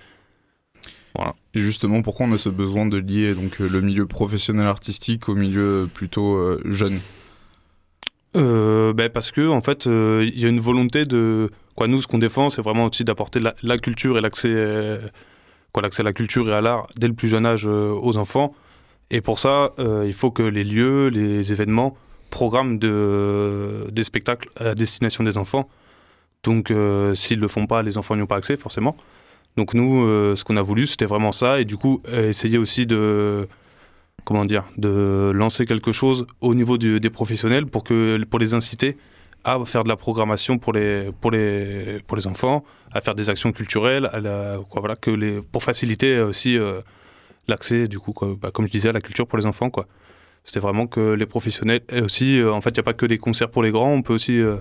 [1.55, 5.35] Et justement, pourquoi on a ce besoin de lier donc, le milieu professionnel artistique au
[5.35, 7.01] milieu plutôt jeune?
[8.37, 12.03] Euh, ben parce que en fait, euh, il y a une volonté de quoi nous
[12.03, 14.99] ce qu'on défend, c'est vraiment aussi d'apporter la, culture et l'accès euh,
[15.73, 18.55] quoi à la culture et à l'art dès le plus jeune âge aux enfants.
[19.11, 21.97] Et pour ça, il faut que les lieux, les événements
[22.31, 25.69] programment de, des spectacles à destination des enfants.
[26.43, 26.73] Donc,
[27.15, 28.97] s'ils le font pas, les enfants n'y ont pas accès forcément.
[29.57, 30.03] Donc nous,
[30.35, 33.47] ce qu'on a voulu, c'était vraiment ça, et du coup, essayer aussi de
[34.27, 38.99] comment dire, de lancer quelque chose au niveau des professionnels pour, que, pour les inciter
[39.45, 43.31] à faire de la programmation pour les, pour les, pour les enfants, à faire des
[43.31, 44.11] actions culturelles,
[44.69, 46.81] quoi, voilà, que les, pour faciliter aussi euh,
[47.49, 49.71] l'accès, du coup, bah, comme je disais, à la culture pour les enfants.
[49.71, 49.87] Quoi.
[50.45, 53.07] C'était vraiment que les professionnels, et aussi, euh, en fait, il n'y a pas que
[53.07, 54.57] des concerts pour les grands, on peut aussi, euh,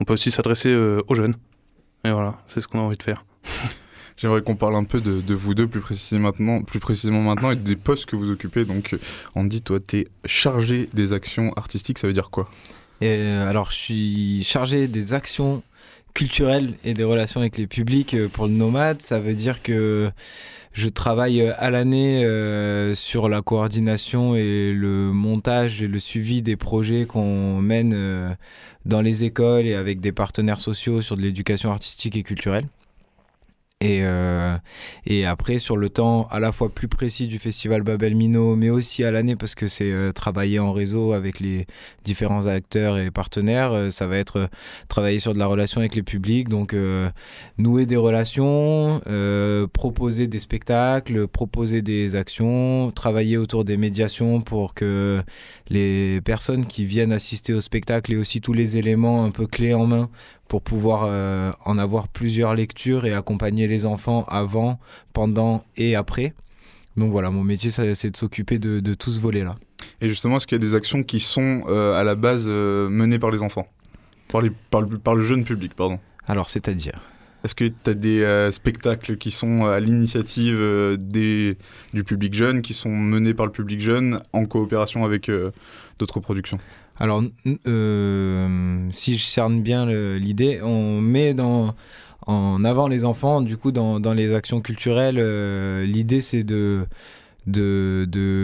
[0.00, 1.36] on peut aussi s'adresser euh, aux jeunes.
[2.04, 3.24] Et voilà, c'est ce qu'on a envie de faire.
[4.16, 7.56] J'aimerais qu'on parle un peu de, vous deux plus précisément, maintenant, plus précisément maintenant et
[7.56, 8.64] des postes que vous occupez.
[8.64, 8.96] Donc,
[9.34, 12.48] Andy, toi, tu es chargé des actions artistiques, ça veut dire quoi?
[13.02, 15.62] Euh, alors, je suis chargé des actions
[16.14, 19.02] culturelles et des relations avec les publics euh, pour le Nomade.
[19.02, 20.10] Ça veut dire que
[20.72, 22.24] je travaille euh, à l'année
[22.94, 28.36] sur la coordination et le montage et le suivi des projets qu'on mène
[28.84, 32.66] dans les écoles et avec des partenaires sociaux sur de l'éducation artistique et culturelle.
[33.84, 34.56] Et, euh,
[35.04, 38.70] et après, sur le temps à la fois plus précis du festival Babel Mino, mais
[38.70, 41.66] aussi à l'année, parce que c'est euh, travailler en réseau avec les
[42.02, 44.48] différents acteurs et partenaires, euh, ça va être
[44.88, 46.74] travailler sur de la relation avec les publics, donc
[47.58, 49.00] nouer des relations,
[49.72, 55.22] proposer des spectacles, proposer des actions, travailler autour des médiations pour que
[55.68, 59.74] les personnes qui viennent assister au spectacle aient aussi tous les éléments un peu clés
[59.74, 60.08] en main
[60.54, 64.78] pour pouvoir euh, en avoir plusieurs lectures et accompagner les enfants avant,
[65.12, 66.32] pendant et après.
[66.96, 69.56] Donc voilà, mon métier, c'est de s'occuper de, de, tout ce volet-là.
[70.00, 72.88] Et justement, est-ce qu'il y a des actions qui sont euh, à la base euh,
[72.88, 73.66] menées par les enfants?
[74.28, 77.00] Par, les, par, le, par, le, jeune public, pardon Alors, c'est-à-dire?
[77.42, 80.56] Est-ce que tu as des spectacles qui sont à l'initiative
[80.96, 81.56] du
[82.06, 85.28] public jeune, qui sont menés par le public jeune en coopération avec
[85.98, 86.60] d'autres productions?
[86.96, 87.22] Alors,
[87.66, 91.74] euh, si je cerne bien l'idée, on met dans,
[92.26, 95.16] en avant les enfants, du coup, dans, dans les actions culturelles.
[95.18, 96.86] Euh, l'idée, c'est de,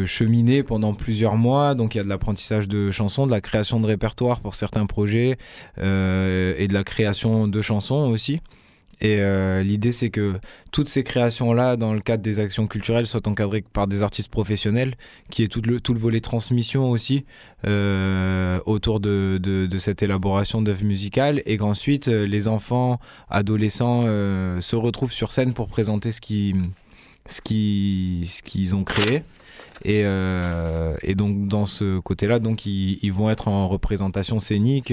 [0.07, 1.75] cheminer pendant plusieurs mois.
[1.75, 4.87] Donc, il y a de l'apprentissage de chansons, de la création de répertoires pour certains
[4.87, 5.39] projets
[5.79, 8.41] euh, et de la création de chansons aussi.
[9.01, 10.35] Et euh, l'idée, c'est que
[10.73, 14.95] toutes ces créations-là, dans le cadre des actions culturelles, soient encadrées par des artistes professionnels,
[15.31, 17.25] qui est tout le, tout le volet transmission aussi
[17.67, 24.77] euh, autour de, de, cette élaboration d'œuvres musicales, et qu'ensuite euh, les enfants, adolescents se
[24.77, 26.71] retrouvent sur scène pour présenter ce qu'ils
[27.27, 29.23] ce ce qu'ils ont créé.
[29.85, 30.01] Et,
[31.03, 34.93] et, donc dans ce côté-là, donc ils, vont être en représentation scénique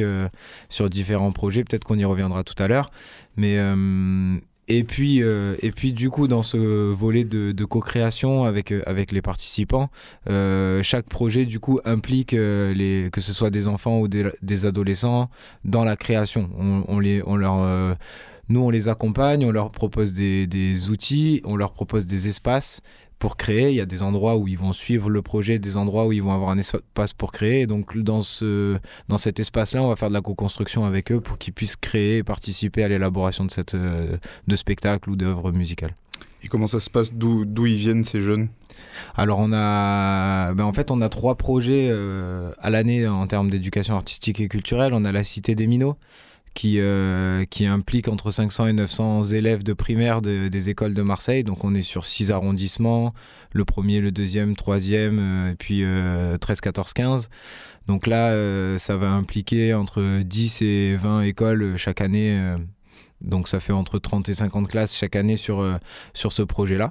[0.70, 1.64] sur différents projets.
[1.64, 2.92] Peut-être qu'on y reviendra tout à l'heure.
[3.38, 8.74] Mais euh, et puis, euh, et puis du coup, dans ce volet de, co-création avec,
[8.74, 9.90] euh, avec les participants,
[10.82, 15.30] chaque projet du coup implique les, que ce soit des enfants ou des, adolescents
[15.64, 16.50] dans la création.
[16.58, 17.96] On, les, on leur,
[18.50, 22.82] nous, on les accompagne, on leur propose des outils, on leur propose des espaces
[23.20, 23.70] pour créer.
[23.70, 26.24] Il y a des endroits où ils vont suivre le projet, des endroits où ils
[26.24, 27.62] vont avoir un espace pour créer.
[27.62, 28.78] Et donc dans, ce,
[29.08, 32.18] dans cet espace-là, on va faire de la co-construction avec eux pour qu'ils puissent créer
[32.18, 35.96] et participer à l'élaboration de, cette, euh, de spectacles ou d'œuvres musicales.
[36.44, 37.14] Et comment ça se passe?
[37.14, 38.50] D'où ils viennent ces jeunes?
[39.16, 43.50] Alors on a, ben en fait on a trois projets euh, à l'année en termes
[43.50, 44.94] d'éducation artistique et culturelle.
[44.94, 45.98] On a la Cité des Minots,
[46.58, 51.44] qui, euh, qui implique entre 500 et 900 élèves de primaire des écoles de Marseille.
[51.44, 53.14] Donc on est sur six arrondissements,
[53.52, 55.84] le premier, le deuxième, troisième, euh, et puis
[56.42, 57.30] 13, 14, 15.
[57.86, 62.56] Donc là, euh, ça va impliquer entre 10 et 20 écoles chaque année.
[63.22, 65.64] donc ça fait entre 30 et 50 classes chaque année sur,
[66.16, 66.90] sur ce projet-là.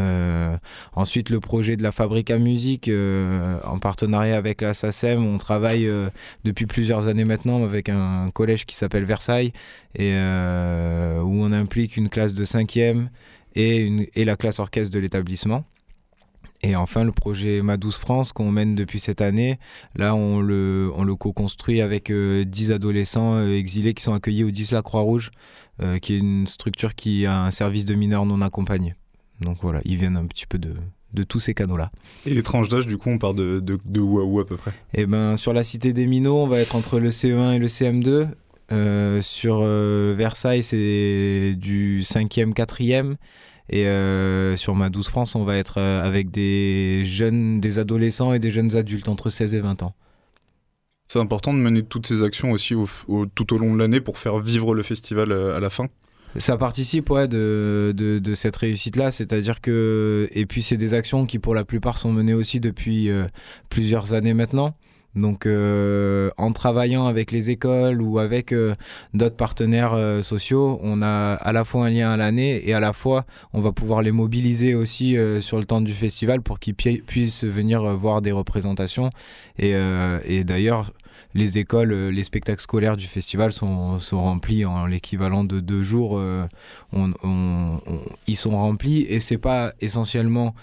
[0.00, 0.56] Euh,
[0.94, 5.38] ensuite, le projet de la fabrique à musique, euh, en partenariat avec la SACEM, on
[5.38, 6.08] travaille euh,
[6.44, 9.52] depuis plusieurs années maintenant avec un collège qui s'appelle Versailles,
[9.94, 13.08] et où on implique une classe de 5e
[13.54, 15.64] et, la classe orchestre de l'établissement.
[16.62, 19.58] Et enfin, le projet Ma Douce France qu'on mène depuis cette année,
[19.94, 24.72] là, on le, on le co-construit avec 10 adolescents exilés qui sont accueillis au 10
[24.72, 25.30] La Croix-Rouge,
[26.02, 28.94] qui est une structure qui a un service de mineurs non accompagnés.
[29.40, 30.74] Donc voilà, ils viennent un petit peu de,
[31.12, 31.90] de tous ces canaux-là.
[32.26, 34.46] Et les tranches d'âge, du coup, on part de, de, de où à où à
[34.46, 34.72] peu près?
[34.94, 37.68] Eh ben, sur la Cité des Minots, on va être entre le CE1 et le
[37.68, 38.28] CM2.
[38.72, 43.16] Euh, sur euh, Versailles, c'est du 5e, 4e.
[43.70, 48.38] Et euh, sur ma 12 France, on va être avec des jeunes, des adolescents et
[48.38, 49.94] des jeunes adultes entre 16 et 20 ans.
[51.08, 52.74] C'est important de mener toutes ces actions aussi
[53.34, 55.88] tout au long de l'année pour faire vivre le festival à la fin?
[56.36, 60.28] Ça participe ouais, de, de, cette réussite-là, c'est-à-dire que...
[60.32, 63.26] Et puis c'est des actions qui pour la plupart sont menées aussi depuis euh,
[63.70, 64.74] plusieurs années maintenant.
[65.14, 68.74] Donc euh, en travaillant avec les écoles ou avec euh,
[69.12, 72.92] d'autres partenaires sociaux, on a à la fois un lien à l'année et à la
[72.92, 77.44] fois on va pouvoir les mobiliser aussi sur le temps du festival pour qu'ils puissent
[77.44, 79.10] venir voir des représentations.
[79.60, 79.72] Et
[80.42, 80.90] d'ailleurs,
[81.34, 85.82] les écoles, euh, les spectacles scolaires du festival sont, sont remplis en l'équivalent de deux
[85.82, 86.16] jours.
[86.16, 86.46] Euh,
[86.92, 87.80] on,
[88.26, 90.54] ils sont remplis et c'est pas essentiellement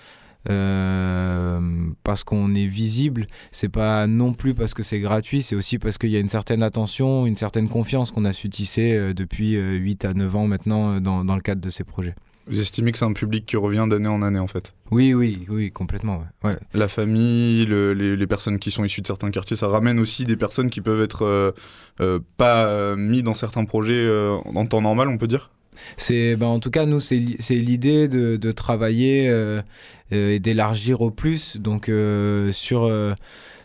[0.49, 1.59] euh,
[2.03, 5.97] parce qu'on est visible, c'est pas non plus parce que c'est gratuit, c'est aussi parce
[5.97, 10.05] qu'il y a une certaine attention, une certaine confiance qu'on a su tisser depuis 8
[10.05, 12.15] à 9 ans maintenant dans, dans le cadre de ces projets.
[12.47, 15.45] Vous estimez que c'est un public qui revient d'année en année en fait Oui, oui,
[15.49, 16.21] oui, complètement.
[16.43, 16.57] Ouais.
[16.73, 20.25] La famille, le, les, les, personnes qui sont issues de certains quartiers, ça ramène aussi
[20.25, 21.51] des personnes qui peuvent être euh,
[21.99, 25.51] euh, pas euh, mis dans certains projets euh, en temps normal, on peut dire?
[25.97, 29.61] C'est ben, en tout cas nous c'est l'idée de, de, travailler euh,
[30.11, 31.89] et d'élargir au plus donc
[32.51, 32.91] sur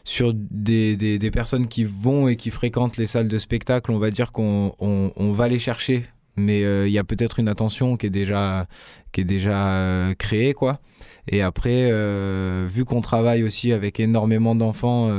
[0.04, 3.98] sur des, des, des, personnes qui vont et qui fréquentent les salles de spectacle on
[3.98, 6.06] va dire qu'on on, on va les chercher
[6.36, 8.66] mais il euh, y a peut-être une attention qui est déjà,
[9.12, 10.78] qui est déjà euh, créée, quoi.
[11.28, 15.10] Et après, euh, vu qu'on travaille aussi avec énormément d'enfants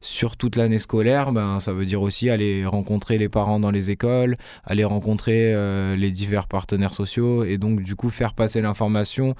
[0.00, 3.90] sur toute l'année scolaire, ben, ça veut dire aussi aller rencontrer les parents dans les
[3.90, 5.52] écoles, aller rencontrer
[5.96, 9.34] les divers partenaires sociaux, et donc du coup faire passer l'information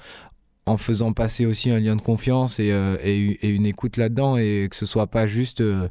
[0.65, 4.67] en faisant passer aussi un lien de confiance et, euh, et, une écoute là-dedans et
[4.69, 5.87] que ce soit pas juste euh,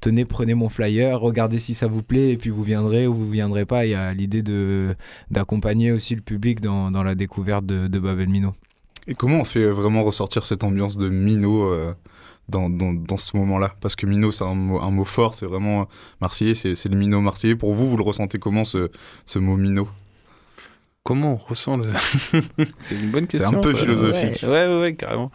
[0.00, 3.30] tenez prenez mon flyer regardez si ça vous plaît et puis vous viendrez ou vous
[3.30, 4.96] viendrez pas il y a l'idée de
[5.30, 8.54] d'accompagner aussi le public dans, dans la découverte de, de, Babel Mino.
[9.06, 11.94] Et comment on fait vraiment ressortir cette ambiance de Mino euh,
[12.48, 13.74] dans, dans, dans, ce moment-là?
[13.80, 15.88] Parce que Mino, c'est un mot, un mot fort, c'est vraiment
[16.20, 17.56] marseillais, c'est le Mino marseillais.
[17.56, 18.90] Pour vous, vous le ressentez comment ce,
[19.26, 19.88] ce mot Mino?
[21.04, 21.84] Comment on ressent le.
[22.80, 23.50] c'est une bonne question.
[23.50, 24.42] C'est un peu philosophique.
[24.42, 25.30] Ouais, ouais, ouais, carrément.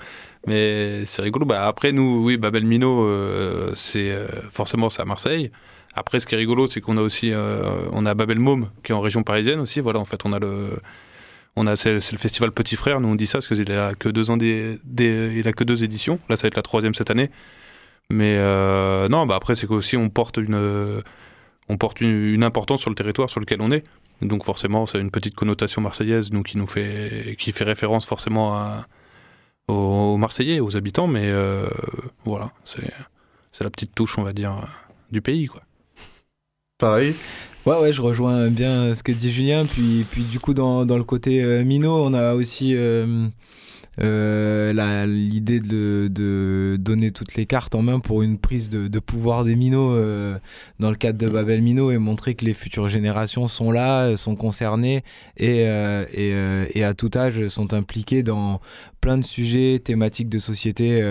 [0.47, 1.45] Mais c'est rigolo.
[1.45, 5.51] Bah, après, nous, oui, Babel Mino, euh, c'est euh, forcément c'est à Marseille.
[5.93, 7.61] Après, ce qui est rigolo, c'est qu'on a aussi euh,
[7.93, 9.79] on a Babel Môme qui est en région parisienne aussi.
[9.79, 10.79] Voilà, en fait, on a le
[11.55, 12.99] on a c'est, le festival Petit Frère.
[12.99, 15.83] Nous on dit ça parce qu'il a que deux ans des, il a que deux
[15.83, 16.19] éditions.
[16.29, 17.29] Là, ça va être la troisième cette année.
[18.09, 18.37] Mais
[19.09, 21.01] non, bah après, c'est qu'aussi on porte une
[21.69, 23.83] on porte une, importance sur le territoire sur lequel on est.
[24.21, 28.53] Donc forcément, c'est une petite connotation marseillaise, nous qui nous fait, qui fait référence forcément
[28.53, 28.85] à,
[29.67, 31.65] aux, Marseillais, aux habitants, mais euh,
[32.25, 32.91] voilà, c'est,
[33.51, 34.67] c'est la petite touche, on va dire,
[35.11, 35.61] du pays, quoi.
[36.79, 37.13] Pareil.
[37.65, 39.65] Ouais, ouais, je rejoins bien ce que dit Julien.
[39.65, 43.27] Puis, puis du coup, dans, dans le côté euh, minot, on a aussi euh,
[44.01, 48.99] euh, l'idée de, de, donner toutes les cartes en main pour une prise de, de
[48.99, 50.37] pouvoir des minots euh,
[50.79, 54.35] dans le cadre de Babel Minot et montrer que les futures générations sont là, sont
[54.35, 55.03] concernées
[55.37, 58.61] et, euh, et, et, à tout âge sont impliquées dans
[59.01, 61.01] plein de sujets thématiques de société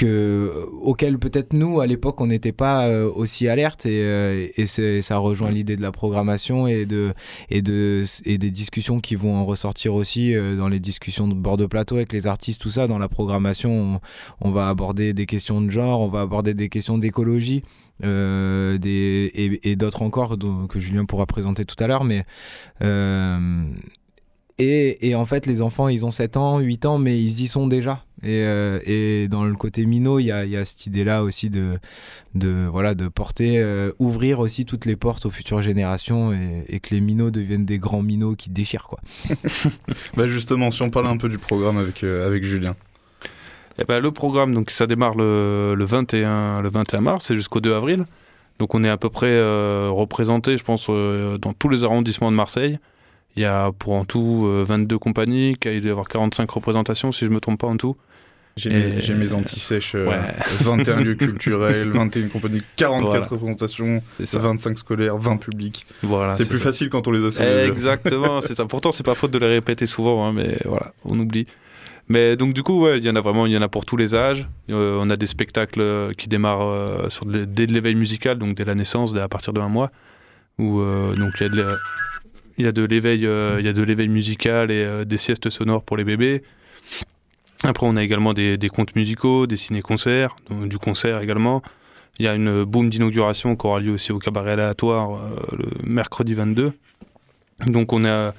[0.00, 5.18] que, auquel peut-être nous, à l'époque, on n'était pas euh, aussi alerte et, euh, ça
[5.18, 7.12] rejoint l'idée de la programmation et, de,
[7.50, 11.34] et, de, et des discussions qui vont en ressortir aussi euh, dans les discussions de
[11.34, 12.88] bord de plateau avec les artistes, tout ça.
[12.88, 14.00] Dans la programmation,
[14.40, 17.62] on, va aborder des questions de genre, on va aborder des questions d'écologie.
[18.02, 22.24] et, d'autres encore que Julien pourra présenter tout à l'heure mais
[24.62, 27.48] et, et, en fait, les enfants, ils ont 7 ans, 8 ans, mais ils y
[27.48, 28.04] sont déjà.
[28.22, 31.48] Et, euh, et dans le côté minot, il y a, y a, cette idée-là aussi
[31.48, 31.78] de,
[32.34, 36.78] de, voilà, de porter, euh, ouvrir aussi toutes les portes aux futures générations et, et,
[36.78, 38.86] que les minots deviennent des grands minots qui déchirent.
[38.86, 39.00] Quoi.
[40.16, 42.72] bah justement, si on parle un peu du programme avec, euh, avec Julien.
[43.78, 47.34] Et eh ben, le programme, donc, ça démarre le, le, 21, le 21 mars et
[47.34, 48.04] jusqu'au 2 avril.
[48.58, 49.40] Donc on est à peu près
[49.88, 52.78] représenté, je pense, dans tous les arrondissements de Marseille.
[53.36, 57.12] Il y a pour en tout 22 euh, compagnies, il doit y avoir 45 représentations
[57.12, 57.96] si je ne me trompe pas en tout.
[58.56, 65.36] J'ai mes, mes anti-sèches, 21 euh, lieux culturels, 21 compagnies, 44 représentations, 25 scolaires, 20
[65.36, 65.86] publics.
[66.02, 68.64] Voilà, c'est plus facile quand on les a Exactement, c'est ça.
[68.68, 71.46] Pourtant, c'est pas faute de les répéter souvent, hein, mais voilà, on oublie.
[72.08, 73.86] Mais donc du coup, ouais, il y en a vraiment, il y en a pour
[73.86, 74.48] tous les âges.
[74.68, 79.14] Euh, on a des spectacles qui démarrent sur dès l'éveil musical, donc dès la naissance,
[79.14, 79.92] à partir de un mois,
[80.58, 80.82] où
[81.16, 81.78] donc il y a de
[82.60, 85.16] il y a de l'éveil, euh, il y a de l'éveil musical et euh, des
[85.16, 86.42] siestes sonores pour les bébés.
[87.62, 91.62] Après, on a également des, contes musicaux, des ciné-concerts, du concert également.
[92.18, 95.68] Il y a une boom d'inauguration qui aura lieu aussi au cabaret aléatoire euh, le
[95.84, 96.72] mercredi 22.
[97.66, 98.32] Donc on a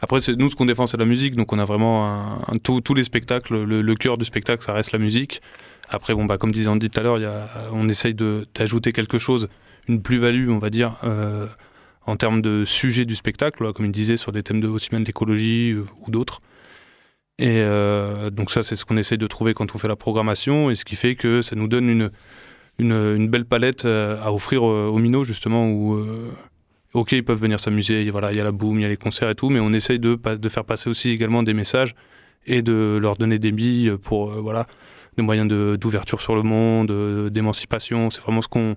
[0.00, 2.26] après nous ce qu'on défend c'est la musique, donc on a vraiment
[2.62, 5.42] tous les spectacles, le, cœur du spectacle ça reste la musique.
[5.90, 7.18] Après bon bah comme disait Andy tout à l'heure,
[7.72, 9.48] on essaye d'ajouter quelque chose,
[9.88, 10.98] une plus-value on va dire
[12.06, 15.00] en termes de sujet du spectacle, comme il disait, sur des thèmes de, aussi bien
[15.00, 16.40] d'écologie euh, ou d'autres.
[17.38, 20.70] Et euh, donc ça, c'est ce qu'on essaye de trouver quand on fait la programmation,
[20.70, 22.10] et ce qui fait que ça nous donne une,
[22.78, 26.04] une, belle palette euh, à offrir aux minots, justement, où,
[26.94, 28.96] ok, ils peuvent venir s'amuser, voilà, il y a la boum, il y a les
[28.96, 31.94] concerts et tout, mais on essaye de, de faire passer aussi également des messages
[32.46, 34.66] et de leur donner des billes pour, voilà,
[35.16, 38.76] des moyens d'ouverture sur le monde, d'émancipation, c'est vraiment ce qu'on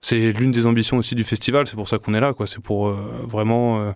[0.00, 2.46] c'est l'une des ambitions aussi du festival, c'est pour ça qu'on est là, quoi.
[2.46, 2.96] C'est pour euh,
[3.28, 3.92] vraiment euh,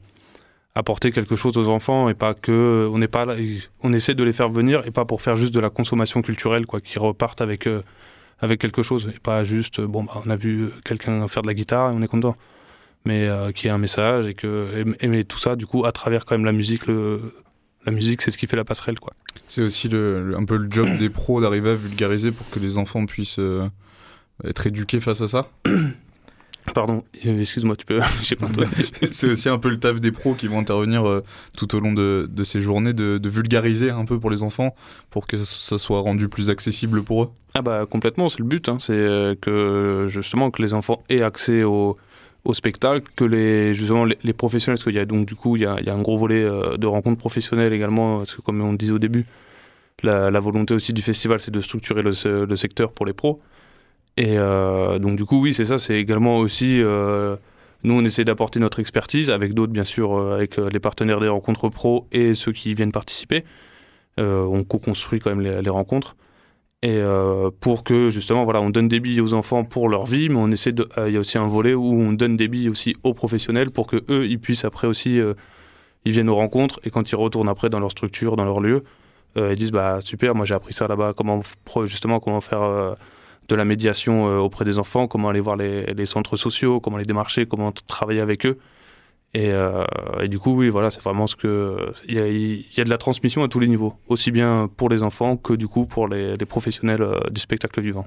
[0.74, 3.36] apporter quelque chose aux enfants et pas que on n'est pas là,
[3.82, 6.66] on essaie de les faire venir et pas pour faire juste de la consommation culturelle,
[6.66, 7.82] quoi, qu'ils repartent avec euh,
[8.40, 11.54] avec quelque chose et pas juste bon bah, on a vu quelqu'un faire de la
[11.54, 12.36] guitare et on est content,
[13.06, 16.34] mais qui ait un message et que aimer tout ça du coup à travers quand
[16.34, 16.82] même la musique
[17.86, 19.12] la musique, c'est ce qui fait la passerelle, quoi.
[19.46, 22.78] C'est aussi le, un peu le job des pros d'arriver à vulgariser pour que les
[22.78, 23.38] enfants puissent
[24.42, 25.48] être éduqué face à ça
[26.72, 28.00] Pardon, euh, excuse-moi, tu peux.
[29.10, 31.22] c'est aussi un peu le taf des pros qui vont intervenir euh,
[31.56, 34.74] tout au long de, de ces journées, de, vulgariser un peu pour les enfants,
[35.10, 37.30] pour que ça soit rendu plus accessible pour eux.
[37.54, 38.68] Ah bah complètement, c'est le but.
[38.68, 38.78] Hein.
[38.80, 41.98] c'est euh, que justement que les enfants aient accès au,
[42.44, 45.62] au spectacle, que les justement les, professionnels, parce qu'il y a donc du coup il
[45.62, 48.62] y a, il y a un gros volet de rencontres professionnelles également, parce que comme
[48.62, 49.26] on disait au début,
[50.02, 53.40] la, la volonté aussi du festival, c'est de structurer le, le secteur pour les pros.
[54.16, 57.36] Et euh, donc du coup, oui, c'est ça, c'est également aussi euh,
[57.82, 61.28] Nous, on essaie d'apporter notre expertise avec d'autres, bien sûr, euh, avec les partenaires des
[61.28, 63.44] rencontres pro et ceux qui viennent participer.
[64.18, 66.16] On co-construit quand même les, rencontres.
[66.82, 67.00] Et
[67.60, 70.50] pour que justement, voilà, on donne des billes aux enfants pour leur vie, mais on
[70.52, 70.88] essaie de.
[71.06, 73.88] Il y a aussi un volet où on donne des billes aussi aux professionnels pour
[73.88, 75.18] que eux, ils puissent après aussi,
[76.04, 78.82] ils viennent aux rencontres et quand ils retournent après dans leur structure, dans leur lieu,
[79.36, 81.40] ils disent bah super, moi j'ai appris ça là-bas, comment
[81.86, 82.96] justement comment faire
[83.48, 86.96] de la médiation euh, auprès des enfants, comment aller voir les, les centres sociaux, comment
[86.96, 88.58] les démarcher, comment travailler avec eux.
[89.36, 89.82] Et, euh,
[90.22, 91.76] et du coup, oui, voilà, c'est vraiment ce que.
[92.08, 94.68] Il y, a, il y a de la transmission à tous les niveaux, aussi bien
[94.76, 98.06] pour les enfants que du coup pour les, les professionnels euh, du spectacle vivant.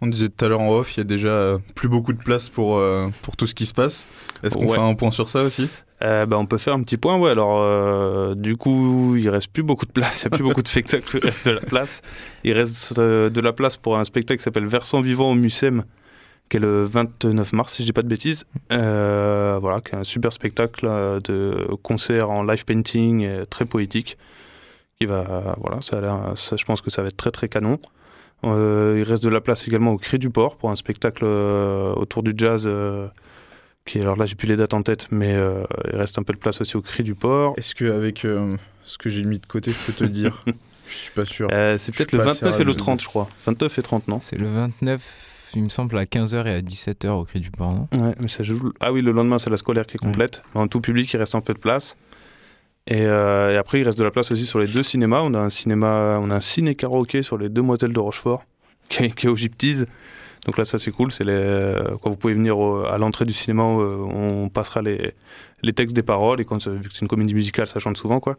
[0.00, 2.48] On disait tout à l'heure en off, il y a déjà plus beaucoup de place
[2.48, 4.08] pour, euh, pour tout ce qui se passe.
[4.42, 4.74] Est-ce qu'on Ouais.
[4.76, 5.68] fait un point sur ça aussi?
[6.02, 7.30] Euh, bah, on peut faire un petit point, ouais.
[7.30, 10.62] Alors, euh, du coup, il reste plus beaucoup de place, il n'y a plus beaucoup
[10.62, 12.02] de spectacles, il reste de la place.
[12.44, 15.84] Il reste euh, de la place pour un spectacle qui s'appelle Versant Vivant au Mucem,
[16.48, 18.44] qui est le 29 mars, si je dis pas de bêtises.
[18.72, 23.64] Euh, voilà, qui est un super spectacle euh, de concert en live painting, euh, très
[23.64, 24.18] poétique.
[24.98, 27.78] Qui va, voilà, ça a ça, je pense que ça va être très très canon.
[28.42, 32.32] Il reste de la place également au Cri du Port pour un spectacle autour du
[32.34, 32.66] jazz.
[33.86, 36.32] Qui, alors là, j'ai plus les dates en tête, mais euh, il reste un peu
[36.32, 37.54] de place aussi au Cri du Port.
[37.56, 40.44] Est-ce qu'avec euh, ce que j'ai mis de côté, je peux te dire?
[40.88, 41.48] Je suis pas sûr.
[41.50, 42.78] Euh, c'est peut-être le pas assez 29 et le rapide.
[42.78, 43.28] 30, je crois.
[43.44, 44.20] 29 et 30, non?
[44.20, 47.72] C'est le 29, il me semble, à 15h et à 17h au Cri du Port,
[47.72, 47.88] non?
[47.92, 48.72] Ouais, mais ça joue.
[48.78, 50.42] Ah oui, le lendemain, c'est la scolaire qui est complète.
[50.54, 51.96] Mais en tout public, il reste un peu de place.
[52.86, 55.22] Et, euh, et après, il reste de la place aussi sur les deux cinémas.
[55.22, 58.44] On a un cinéma, on a un ciné karaoké sur les Demoiselles de Rochefort,
[58.88, 59.86] qui est, qui est au Gyptise.
[60.46, 61.12] Donc là, ça c'est cool.
[61.12, 65.12] C'est les, quand vous pouvez venir à l'entrée du cinéma, euh, on passera les,
[65.62, 66.40] les textes des paroles.
[66.40, 68.36] Et quand, euh, vu que c'est une comédie musicale, ça chante souvent, quoi.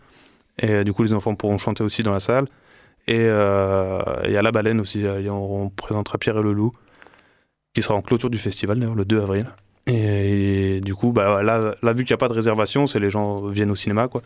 [0.60, 2.46] Et euh, du coup, les enfants pourront chanter aussi dans la salle.
[3.08, 5.06] Et euh, il y a la baleine aussi.
[5.06, 6.72] euh, on présentera Pierre et le loup,
[7.74, 9.48] qui sera en clôture du festival d'ailleurs le 2 avril.
[9.86, 13.48] Et, du coup, bah, là, vu qu'il n'y a pas de réservation, c'est les gens
[13.48, 14.22] viennent au cinéma, quoi.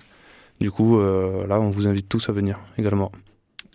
[0.60, 3.12] Du coup, euh, là, on vous invite tous à venir également.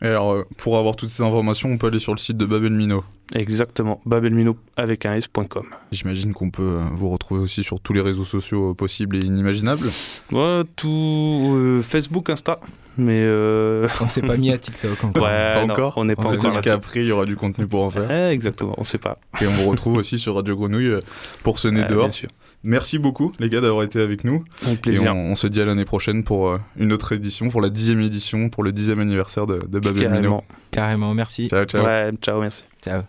[0.03, 2.45] Et alors, euh, pour avoir toutes ces informations, on peut aller sur le site de
[2.45, 3.05] Babel Mino.
[3.35, 5.64] Exactement, babelmino avec un s.com.
[5.91, 9.20] J'imagine qu'on peut euh, vous retrouver aussi sur tous les réseaux sociaux euh, possibles et
[9.20, 9.91] inimaginables.
[10.31, 12.61] Ouais, tout euh, Facebook, Insta,
[12.97, 15.24] mais euh, On s'est pas mis à TikTok encore.
[15.24, 16.61] ouais, pas non, encore on n'est pas encore Peut-être là.
[16.61, 18.09] qu'après, il y aura du contenu pour en faire.
[18.09, 19.18] Ouais, exactement, on sait pas.
[19.41, 20.95] Et on vous retrouve aussi sur Radio Grenouille
[21.43, 22.05] pour ce nez Ouais, dehors.
[22.05, 22.29] bien sûr.
[22.62, 24.45] Merci beaucoup, les gars, d'avoir été avec nous.
[24.64, 25.14] Avec Et plaisir.
[25.16, 28.51] on, on se dit à l'année prochaine pour une autre édition, pour la dixième édition,
[28.51, 30.12] pour le dixième anniversaire de, de Babel Mino.
[30.12, 30.45] Carrément.
[30.70, 31.49] Carrément, merci.
[31.49, 31.85] Ciao, ciao.
[31.85, 32.62] Ouais, ciao, merci.
[32.85, 33.03] Ciao.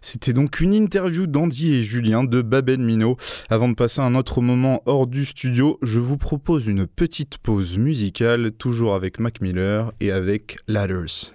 [0.00, 3.16] C'était donc une interview d'Andy et Julien de Babel Mino.
[3.50, 7.38] Avant de passer à un autre moment hors du studio, je vous propose une petite
[7.38, 11.32] pause musicale, toujours avec Mac Miller et avec Ladders.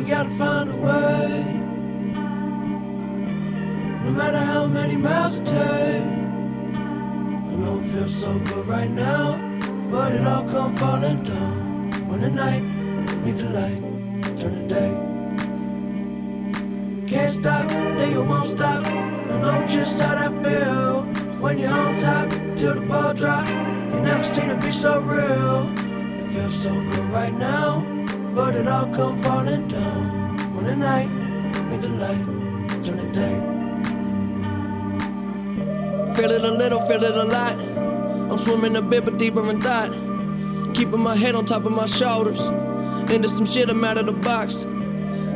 [0.00, 1.44] We gotta find a way.
[4.04, 6.29] No matter how many miles it takes.
[7.62, 9.38] It feels so good right now,
[9.90, 12.08] but it all come falling down.
[12.08, 12.62] When the night
[13.24, 13.80] meet the light,
[14.38, 14.92] turn the day.
[17.08, 18.86] Can't stop, then you won't stop.
[18.86, 21.02] I know just how that feel.
[21.40, 23.48] When you're on top, till the ball drop.
[23.48, 25.68] You never seen it be so real.
[25.76, 27.80] It feels so good right now,
[28.34, 30.54] but it all come falling down.
[30.54, 31.10] When the night
[31.70, 33.59] meet the light, turn the day.
[36.16, 37.58] Feel it a little, feel it a lot.
[37.58, 39.92] I'm swimming a bit, but deeper in thought.
[40.74, 42.40] Keeping my head on top of my shoulders.
[43.10, 44.66] Into some shit I'm out of the box.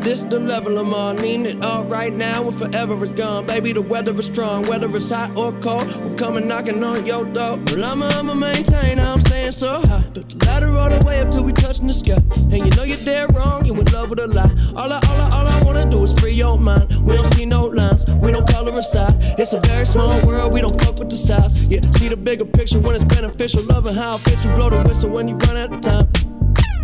[0.04, 3.46] This the level I'm on, need it all right now and forever is gone.
[3.46, 5.86] Baby, the weather is strong, whether it's hot or cold.
[6.04, 7.56] We're coming knocking on your door.
[7.56, 10.04] Well, I'ma, I'ma maintain, I'm staying so high.
[10.12, 12.20] Put the ladder all the way up till we touching the sky.
[12.52, 14.52] And you know you're dead wrong, you in love with a lie.
[14.76, 16.94] All I, all I, all I wanna do is free your mind.
[17.02, 19.14] We don't see no lines, we don't color inside.
[19.38, 21.64] It's a very small world, we don't fuck with the size.
[21.64, 23.62] Yeah, see the bigger picture when it's beneficial.
[23.62, 26.08] Loving how it fits you, blow the whistle when you run out of time.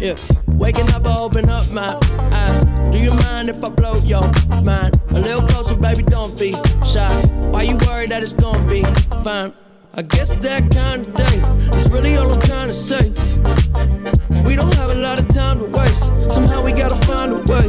[0.00, 0.16] Yeah,
[0.60, 1.98] waking up, I open up my
[2.32, 2.62] eyes.
[2.92, 4.22] Do you mind if I blow your
[4.62, 5.00] mind?
[5.10, 6.52] A little closer, baby, don't be
[6.84, 7.10] shy.
[7.50, 8.82] Why you worried that it's gonna be
[9.24, 9.52] fine?
[9.94, 11.36] I guess that kind of day
[11.78, 13.10] is really all I'm trying to say.
[14.44, 16.12] We don't have a lot of time to waste.
[16.32, 17.66] Somehow we gotta find a way.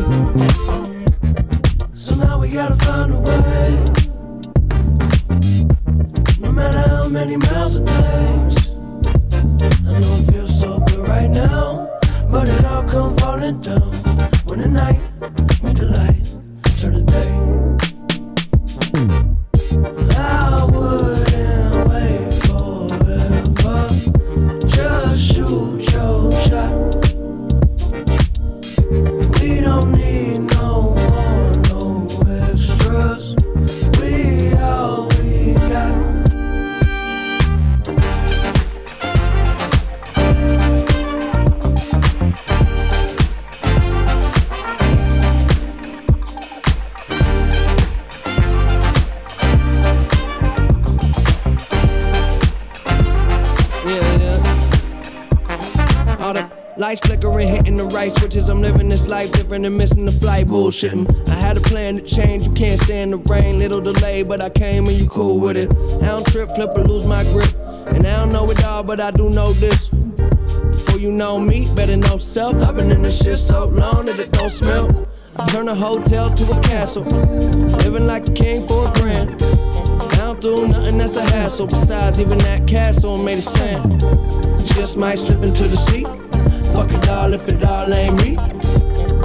[1.95, 3.83] Somehow we gotta find a way.
[6.41, 8.69] No matter how many miles it takes.
[9.87, 11.89] I know it feels so good right now,
[12.31, 13.91] but it all come falling down
[14.47, 14.99] when the night
[15.61, 17.40] meet the light, turn the day.
[58.09, 58.49] Switches.
[58.49, 61.29] I'm living this life different and missing the flight bullshitting.
[61.29, 63.59] I had a plan to change, you can't stand the rain.
[63.59, 65.69] Little delay, but I came and you cool with it.
[66.01, 67.53] I don't trip, flip, or lose my grip.
[67.93, 69.89] And I don't know it all, but I do know this.
[69.89, 72.55] Before you know me, better know self.
[72.55, 75.07] I've been in this shit so long that it don't smell.
[75.37, 77.03] I turn a hotel to a castle.
[77.03, 79.41] Living like a king for a grand.
[79.41, 81.67] I don't do nothing that's a hassle.
[81.67, 84.01] Besides, even that castle made of sand.
[84.75, 86.05] Just might slip into the sea.
[86.75, 88.37] Fuck it all if it all ain't me.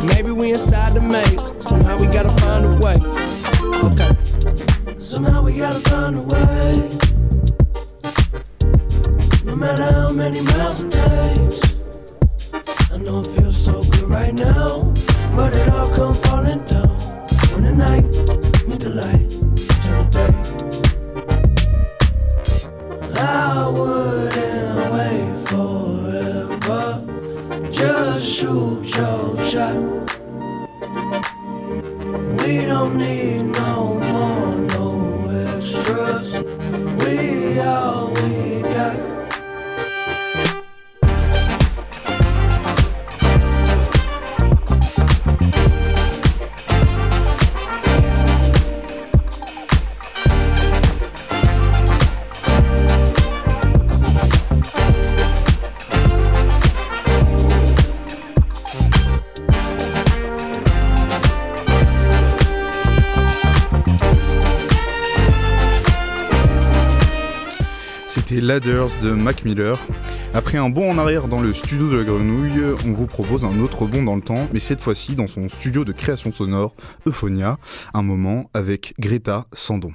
[0.06, 1.52] Maybe we inside the maze.
[1.66, 2.96] Somehow we gotta find a way.
[3.88, 4.12] Okay.
[5.00, 6.88] Somehow we gotta find a way.
[9.44, 11.60] No matter how many miles it takes.
[12.92, 14.92] I know it feels so good right now.
[15.34, 16.98] But it all come falling down.
[17.52, 18.04] When the night
[18.66, 19.30] meet the light,
[19.82, 20.32] turn the day.
[23.18, 25.25] I wouldn't wait.
[27.78, 29.68] 这树抽象。
[32.38, 33.95] We don't need no.
[68.36, 69.80] C'était Ladders de Mac Miller.
[70.34, 73.60] Après un bond en arrière dans le studio de la grenouille, on vous propose un
[73.60, 76.74] autre bond dans le temps, mais cette fois-ci dans son studio de création sonore,
[77.06, 77.56] Euphonia,
[77.94, 79.92] un moment avec Greta Sandon.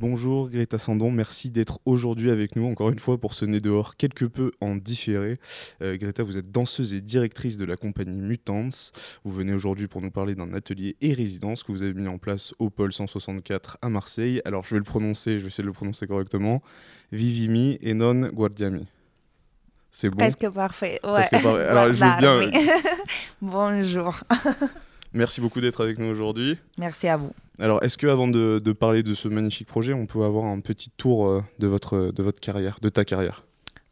[0.00, 3.96] Bonjour Greta Sandon, merci d'être aujourd'hui avec nous encore une fois pour ce nez dehors
[3.96, 5.40] quelque peu en différé.
[5.82, 8.92] Euh, Greta, vous êtes danseuse et directrice de la compagnie Mutants.
[9.24, 12.18] Vous venez aujourd'hui pour nous parler d'un atelier et résidence que vous avez mis en
[12.18, 14.40] place au pôle 164 à Marseille.
[14.44, 16.62] Alors je vais le prononcer, je vais essayer de le prononcer correctement.
[17.10, 18.86] Vivimi et non guardiami.
[19.90, 20.18] C'est bon?
[20.18, 21.00] Presque parfait.
[21.02, 21.26] Ouais.
[21.26, 21.48] Presque parfait.
[21.66, 22.72] Alors je veux bien.
[23.42, 24.20] Bonjour.
[25.12, 26.58] Merci beaucoup d'être avec nous aujourd'hui.
[26.76, 27.32] Merci à vous.
[27.58, 30.60] Alors, est-ce que avant de, de parler de ce magnifique projet, on peut avoir un
[30.60, 33.44] petit tour euh, de votre, de votre carrière, de ta carrière?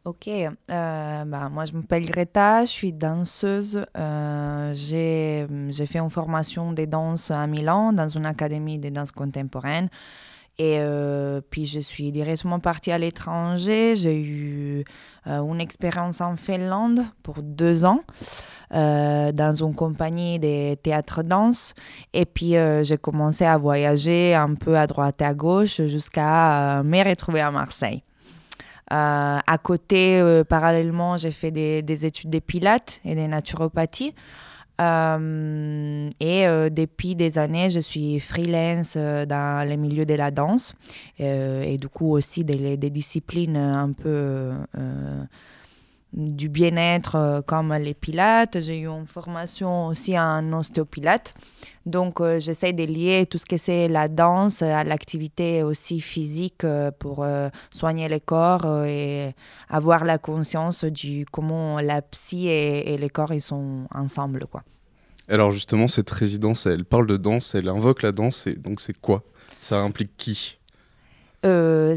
[0.05, 3.83] Ok, euh, bah, moi je m'appelle Greta, je suis danseuse.
[3.97, 9.11] Euh, j'ai j'ai fait une formation de danse à Milan dans une académie de danse
[9.11, 9.89] contemporaine.
[10.59, 13.95] Et euh, puis je suis directement partie à l'étranger.
[13.95, 14.85] J'ai eu
[15.27, 18.01] euh, une expérience en Finlande pour deux ans
[18.73, 21.75] euh, dans une compagnie de théâtre-danse.
[22.13, 27.07] Et puis j'ai commencé à voyager un peu à droite et à gauche jusqu'à me
[27.07, 28.03] retrouver à Marseille.
[28.89, 34.15] À côté, parallèlement, j'ai fait des, des études de pilates et de naturopathie.
[34.79, 40.29] Euh, et euh, depuis des années, je suis freelance euh, dans le milieu de la
[40.29, 40.75] danse
[41.19, 44.51] et du coup aussi des, des disciplines un peu
[46.13, 48.59] du bien-être euh, comme les pilates.
[48.59, 51.35] J'ai eu une formation aussi en ostéopilate.
[51.85, 56.63] Donc euh, j'essaie de lier tout ce que c'est la danse à l'activité aussi physique
[56.63, 57.25] euh, pour
[57.71, 59.35] soigner le corps et
[59.69, 64.63] avoir la conscience du comment la psy et, et le corps ils sont ensemble quoi.
[65.29, 69.23] Alors justement, cette résidence, elle parle de danse, elle invoque la danse, donc c'est quoi?
[69.59, 70.56] Ça implique qui?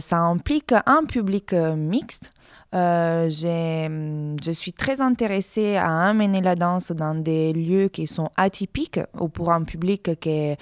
[0.01, 2.33] Ça implique un public euh, mixte.
[2.75, 9.01] Euh, je suis très intéressée à amener la danse dans des lieux qui sont atypiques
[9.19, 10.55] ou pour un public qui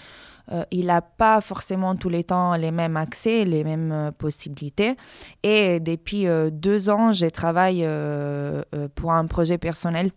[0.52, 4.96] euh, n'a pas forcément tous les temps les mêmes accès, les mêmes euh, possibilités.
[5.42, 10.10] Et depuis euh, deux ans, je travaille euh, euh, pour un projet personnel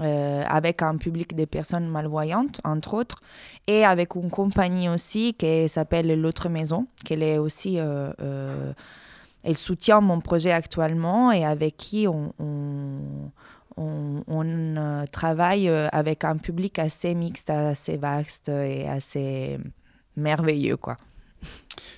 [0.00, 3.20] euh, avec un public de personnes malvoyantes, entre autres,
[3.66, 7.78] et avec une compagnie aussi qui s'appelle L'autre maison, qu'elle est aussi...
[7.78, 8.72] euh, euh,
[9.44, 16.78] elle soutient mon projet actuellement et avec qui on, on, on- travaille avec un public
[16.78, 19.58] assez mixte, assez vaste et assez
[20.16, 20.96] merveilleux, quoi.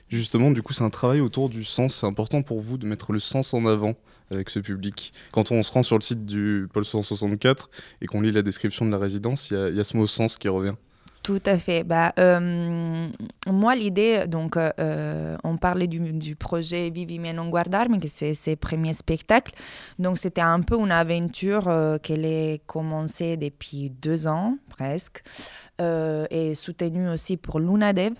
[0.09, 1.97] Justement, du coup, c'est un travail autour du sens.
[1.97, 3.95] C'est important pour vous de mettre le sens en avant
[4.31, 5.13] avec ce public.
[5.33, 7.71] Quand on se rend sur le site du pôle 164
[8.01, 10.49] et qu'on lit la description de la résidence, il y, a- ce mot sens qui
[10.49, 10.75] revient.
[11.23, 11.85] Tout à fait.
[11.85, 13.09] Bah, euh,
[13.47, 18.33] moi, l'idée, donc, euh, euh, on parlait du, projet Vivi mais non guardarmi, que c'est
[18.33, 19.53] ses premiers spectacles.
[19.99, 21.71] Donc, c'était un peu une aventure
[22.03, 25.23] qu'elle a commencé depuis deux ans, presque,
[25.79, 28.15] et soutenue aussi pour Luna Dev.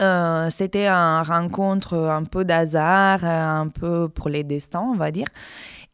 [0.00, 5.26] Euh, c'était une rencontre un peu d'hasard, un peu pour les destins, on va dire.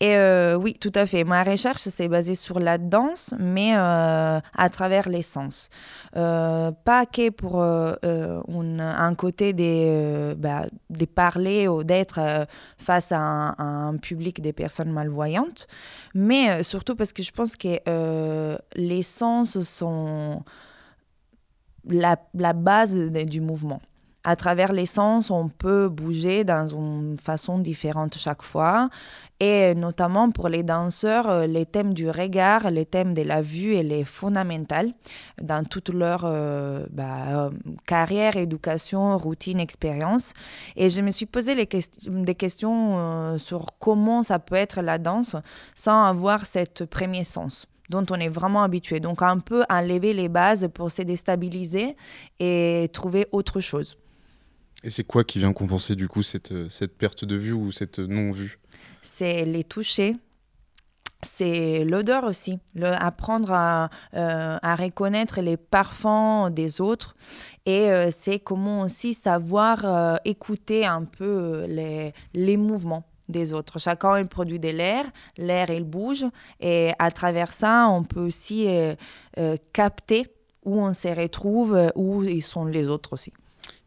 [0.01, 1.25] Et euh, oui, tout à fait.
[1.25, 5.71] Ma recherche s'est basée sur la danse, mais euh, à travers les sens.
[6.13, 12.47] pas que pour un, côté des, bah, des parler ou d'être
[12.77, 15.67] face à un, public des personnes malvoyantes,
[16.15, 20.43] mais surtout parce que je pense que les sens sont
[21.87, 23.81] la, la base du mouvement
[24.25, 28.89] à travers les sens, on peut bouger dans une façon différente chaque fois.
[29.39, 33.75] Et notamment pour les danseurs, euh, les thèmes du regard, les thèmes de la vue,
[33.75, 34.93] elle est fondamentale
[35.43, 37.51] dans toute leur euh, bah,
[37.87, 40.33] carrière, éducation, routine, expérience.
[40.77, 45.37] Et je me suis posé des questions euh, sur comment ça peut être la danse
[45.75, 48.99] sans avoir cette premier sens dont on est vraiment habitué.
[49.01, 51.97] Donc un peu enlever les bases pour se déstabiliser
[52.41, 53.99] et trouver autre chose.
[54.85, 57.73] Et c'est quoi qui vient compenser du coup cette, euh, cette perte de vue ou
[57.73, 58.59] cette non-vue?
[59.01, 60.17] C'est les toucher,
[61.23, 67.17] c'est l'odeur aussi, apprendre à, euh, à, reconnaître les parfums des autres.
[67.65, 73.79] Et euh, c'est comment aussi savoir écouter un peu les, les mouvements des autres.
[73.79, 75.07] Chacun il produit de l'air,
[75.39, 76.27] l'air il bouge.
[76.61, 78.69] Et à travers ça on peut aussi
[79.73, 80.27] capter
[80.63, 83.33] où on se retrouve, où ils sont les autres aussi.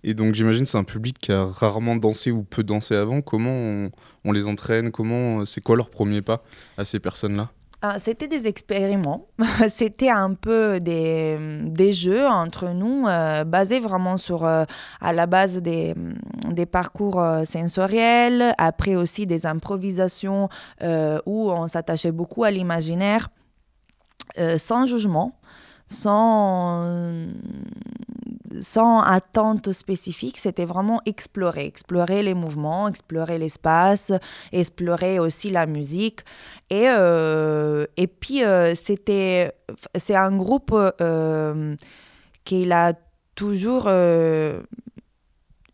[0.04, 3.22] Et donc j'imagine c'est un public qui a rarement dansé ou peu dansé avant.
[3.22, 3.90] Comment
[4.24, 4.92] on, les entraîne?
[4.92, 6.44] Comment c'est quoi leur premier pas
[6.78, 7.50] à ces personnes-là?
[7.84, 9.28] Ah, c'était des expériments,
[9.70, 14.66] c'était un peu des, des, jeux entre nous, euh, basés vraiment sur, euh,
[15.00, 15.94] à la base des,
[16.50, 20.50] des parcours euh, sensoriels, après aussi des improvisations
[20.82, 23.30] où on s'attachait beaucoup à l'imaginaire,
[24.58, 25.40] sans jugement,
[25.90, 27.28] sans
[28.62, 34.12] sans attente spécifique, c'était vraiment explorer, explorer les mouvements, explorer l'espace,
[34.52, 36.22] explorer aussi la musique.
[36.70, 39.54] Et, euh, et puis, euh, c'était,
[39.96, 41.76] c'est un groupe euh,
[42.44, 42.94] qui a
[43.36, 44.64] toujours eu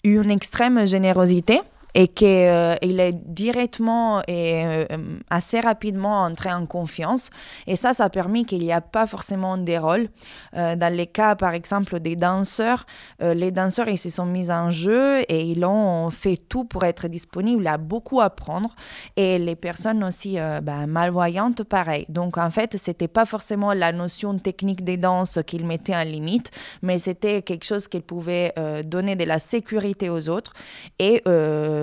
[0.04, 1.62] une extrême générosité
[1.96, 4.86] et qu'il euh, est directement et euh,
[5.30, 7.30] assez rapidement entré en confiance.
[7.68, 10.08] Et ça, ça a permis qu'il n'y a pas forcément des rôles.
[10.56, 12.86] Euh, dans les cas, par exemple, des danseurs,
[13.20, 17.08] les danseurs, ils se sont mis en jeu et ils ont fait tout pour être
[17.08, 18.76] disponibles à beaucoup apprendre.
[19.16, 22.06] Et les personnes aussi ben, malvoyantes, pareil.
[22.10, 26.52] Donc, en fait, c'était pas forcément la notion technique des danses qu'ils mettaient en limite,
[26.82, 28.54] mais c'était quelque chose qu'ils pouvaient
[28.86, 30.54] donner de la sécurité aux autres.
[31.00, 31.22] Et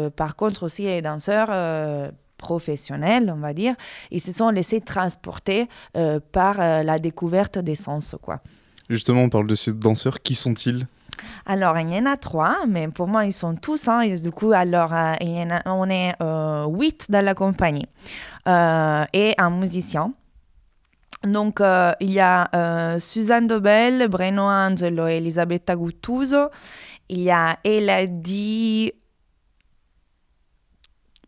[0.08, 3.74] par contre, aussi les danseurs euh, professionnels, on va dire,
[4.10, 8.16] ils se sont laissés transporter euh, par la découverte des sens.
[8.22, 8.40] Quoi.
[8.88, 10.22] Justement, on parle de ces danseurs.
[10.22, 10.86] Qui sont-ils?
[11.44, 13.88] Alors, il y en a trois, mais pour moi, ils sont tous.
[13.88, 16.14] Hein, du coup, alors, il y en a, on est
[16.66, 17.86] huit dans la compagnie
[18.46, 20.14] et un musicien.
[21.22, 21.60] Donc,
[22.00, 26.48] il y a Suzanne Dobel, Breno Angelo et Elisabetta Guttuso.
[27.10, 28.92] Il y a Elodie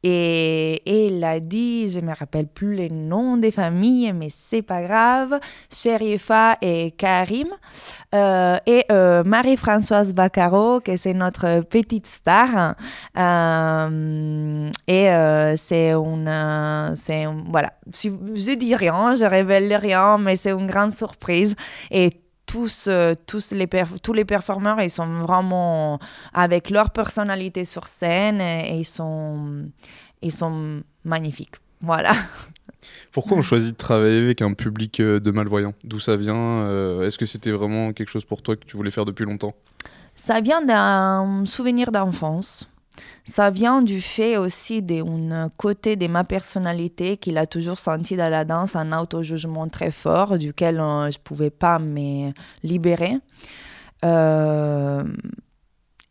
[0.02, 4.82] et, il a dit, je me rappelle plus les noms des familles, mais c'est pas
[4.82, 5.38] grave,
[5.72, 7.48] Sherifa et Karim,
[8.14, 12.74] euh, et euh, Marie-Françoise Baccaro, que c'est notre petite star.
[13.16, 20.50] Euh, et c'est une, c'est voilà, je, je dis rien, je révèle rien, mais c'est
[20.50, 21.54] une grande surprise.
[21.90, 22.10] Et
[22.52, 22.88] tous,
[23.26, 23.68] tous les
[24.02, 25.98] tous les performeurs, ils sont vraiment
[26.34, 29.68] avec leur personnalité sur scène et, ils, sont,
[30.20, 31.56] ils sont magnifiques.
[31.80, 32.12] Voilà.
[33.12, 35.74] Pourquoi on choisit de travailler avec un public euh, de malvoyants?
[35.84, 38.90] D'où ça vient euh, Est-ce que c'était vraiment quelque chose pour toi que tu voulais
[38.90, 39.54] faire depuis longtemps?
[40.14, 42.68] Ça vient d'un souvenir d'enfance.
[43.24, 48.30] Ça vient du fait aussi d'un côté de ma personnalité qu'il a toujours senti dans
[48.30, 52.32] la danse un auto-jugement très fort duquel euh, je ne pouvais pas me
[52.62, 53.16] libérer.
[54.04, 55.04] Euh,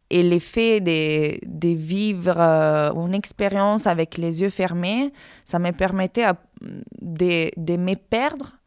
[0.09, 5.13] et l'effet de, de, vivre euh, une expérience avec les yeux fermés,
[5.45, 6.25] ça me permettait
[7.01, 8.57] de, de me perdre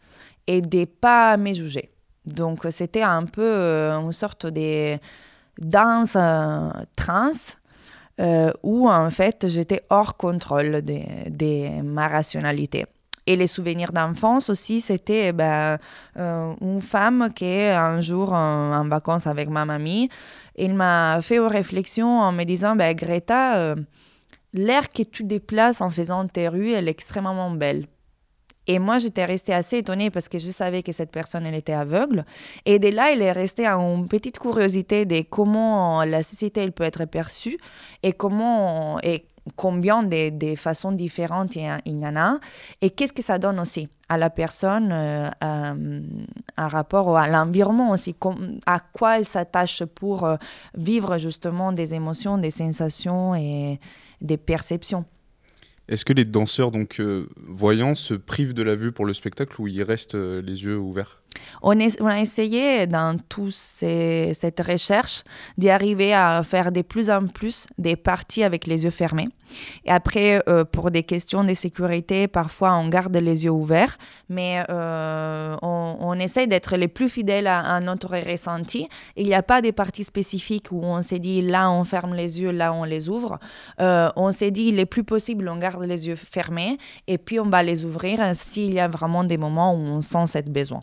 [0.47, 1.91] et de ne pas me juger.
[2.27, 4.99] Donc c'était un peu une sorte de
[5.59, 6.17] danse
[6.97, 7.33] trans
[8.21, 12.87] euh, où en fait j'étais hors contrôle de, ma rationalité.
[13.27, 15.79] Et les souvenirs d'enfance aussi, c'était ben,
[16.19, 20.11] euh, une femme qui, un jour, en, vacances avec ma mamie,
[20.57, 23.77] il m'a fait une réflexion en me disant ben, Greta, euh,
[24.53, 27.87] l'air que tu déplaces en faisant tes rues, elle est extrêmement belle.
[28.67, 31.73] Et moi, j'étais restée assez étonnée parce que je savais que cette personne, elle était
[31.73, 32.25] aveugle.
[32.65, 36.21] Et de là, il est resté une petite curiosité de comment la
[36.57, 37.59] elle peut être perçue
[38.03, 38.99] et comment...
[39.03, 42.39] Et combien de, façons différentes il y en a
[42.81, 46.01] et qu'est-ce que ça donne aussi à la personne euh, euh,
[46.57, 48.15] un rapport à l'environnement aussi,
[48.67, 50.37] à quoi elle s'attache pour euh,
[50.77, 53.81] vivre justement des émotions, des sensations et
[54.21, 55.05] des perceptions?
[55.89, 57.01] Est-ce que les danseurs donc
[57.37, 61.23] voyants se privent de la vue pour le spectacle ou ils restent les yeux ouverts?
[61.63, 65.23] On, a essayé dans toute cette recherche
[65.59, 69.29] d'y arriver à faire de plus en plus des parties avec les yeux fermés.
[69.85, 73.97] Et après, euh, pour des questions de sécurité, parfois on garde les yeux ouverts,
[74.29, 78.89] mais euh, on, essaie d'être les plus fidèles à, notre ressenti.
[79.17, 82.41] Il n'y a pas des parties spécifiques où on s'est dit là on ferme les
[82.41, 83.39] yeux, là on les ouvre.
[83.81, 86.79] Euh, on s'est dit le plus possible on garde les yeux fermés
[87.09, 90.27] et puis on va les ouvrir s'il y a vraiment des moments où on sent
[90.27, 90.83] cette besoin.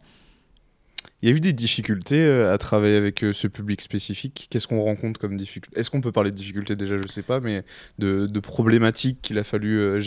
[1.21, 4.47] Il y a eu des difficultés euh, à travailler avec euh, ce public spécifique.
[4.49, 5.79] Qu'est-ce qu'on rencontre comme difficulté?
[5.79, 6.75] Est-ce qu'on peut parler de difficultés?
[6.75, 7.63] Déjà Je ne sais pas, mais
[7.99, 10.01] de, problématiques qu'il a fallu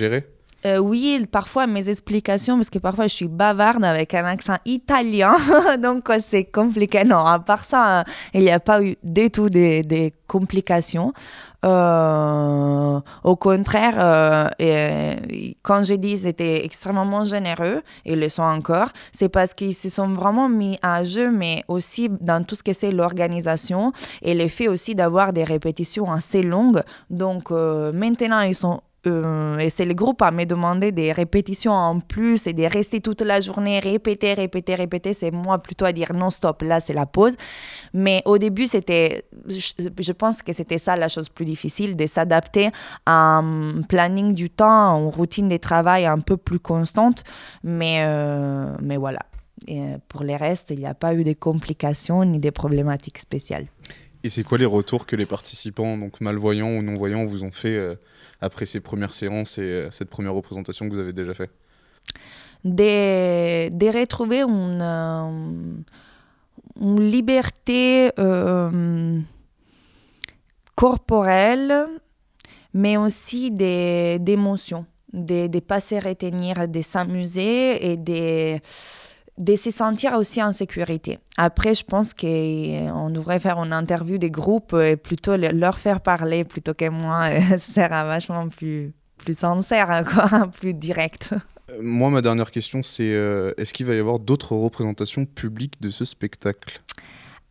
[0.67, 5.37] euh, oui, parfois mes explications, parce que parfois je suis bavarde avec un accent italien,
[5.83, 7.05] donc c'est compliqué.
[7.05, 11.12] Non, à part ça, il n'y a pas eu du tout des complications.
[11.65, 13.95] Euh, au contraire,
[14.61, 15.15] euh,
[15.62, 20.09] quand j'ai dit c'était extrêmement généreux, ils le sont encore, c'est parce qu'ils se sont
[20.09, 24.69] vraiment mis à jeu, mais aussi dans tout ce que c'est l'organisation et le fait
[24.69, 26.83] aussi d'avoir des répétitions assez longues.
[27.09, 31.73] Donc euh, maintenant, ils sont euh, et c'est le groupe à me demander des répétitions
[31.73, 35.13] en plus et de rester toute la journée, répéter, répéter, répéter.
[35.13, 37.37] C'est moi plutôt à dire non, stop, là c'est la pause.
[37.93, 42.71] Mais au début, c'était, je, pense que c'était ça la chose plus difficile, de s'adapter
[43.05, 47.25] à un planning du temps, une routine de travail un peu plus constante.
[47.63, 49.21] Mais, euh, mais voilà.
[49.71, 53.67] Euh, pour les restes, il n'y a pas eu de complications ni de problématiques spéciales.
[54.23, 57.79] Et c'est quoi les retours que les participants, donc malvoyants ou non-voyants, vous ont fait
[58.41, 61.51] après ces premières séances et euh, cette première représentation que vous avez déjà fait
[62.64, 65.82] de, retrouver une, euh,
[66.80, 69.20] une liberté euh,
[70.74, 71.87] corporelle,
[72.72, 78.59] mais aussi d'émotions, de, de, pas se retenir, de s'amuser et de
[79.39, 81.18] de se sentir aussi en sécurité.
[81.37, 86.45] Après, je pense qu'on devrait faire une interview des groupes et plutôt leur faire parler
[86.45, 87.28] plutôt que moi.
[87.59, 91.35] Ça sera vachement plus, plus sincère, quoi, plus direct.
[91.70, 95.80] Euh, moi, ma dernière question, c'est euh, est-ce qu'il va y avoir d'autres représentations publiques
[95.80, 96.82] de ce spectacle?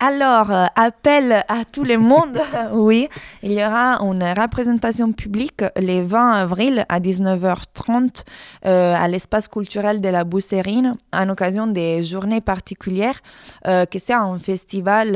[0.06, 2.38] Alors, euh, appel à tout le monde.
[2.74, 3.08] oui,
[3.42, 8.24] il y aura une représentation publique le 20 avril à 19h30
[8.66, 13.20] euh, à l'espace culturel de la Bousserine en occasion des journées particulières,
[13.66, 15.16] euh, que c'est un festival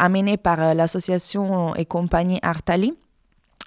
[0.00, 2.94] amené par l'association et compagnie Artali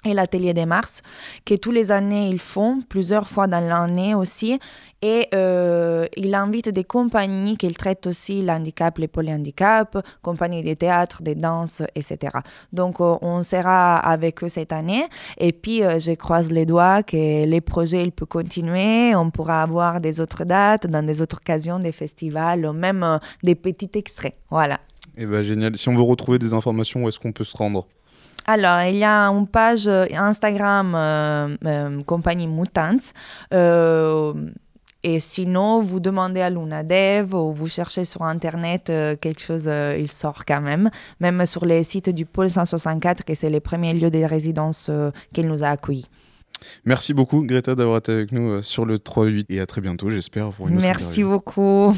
[0.06, 1.02] et l'atelier des Mars,
[1.44, 4.58] que tous les années ils font, plusieurs fois dans l'année aussi.
[5.02, 11.22] Et euh, il invite des compagnies qui traitent aussi l'handicap, les polyhandicaps, compagnies de théâtre,
[11.22, 12.38] de danse, etc.
[12.72, 15.04] Donc euh, on sera avec eux cette année.
[15.38, 19.14] Et puis euh, je croise les doigts que les projets ils peuvent continuer.
[19.14, 23.90] On pourra avoir des autres dates dans des autres occasions, des festivals, même des petits
[23.94, 24.34] extraits.
[24.50, 24.80] Voilà.
[25.18, 25.76] Et eh ben génial.
[25.76, 27.86] Si on veut retrouver des informations, où est-ce qu'on peut se rendre?
[28.46, 33.12] Alors, il y a une page Instagram euh, euh, compagnie Mutants.
[33.52, 34.32] Euh,
[35.02, 38.86] et sinon, vous demandez à Lunadev ou vous cherchez sur Internet
[39.20, 40.90] quelque chose, il sort quand même.
[41.20, 44.90] Même sur les sites du Pôle 164, que c'est les premiers lieux de résidence
[45.32, 46.08] qu'il nous a accueillis.
[46.84, 50.50] Merci beaucoup, Greta, d'avoir été avec nous sur le 3-8 et à très bientôt, j'espère,
[50.50, 51.94] pour une Merci beaucoup.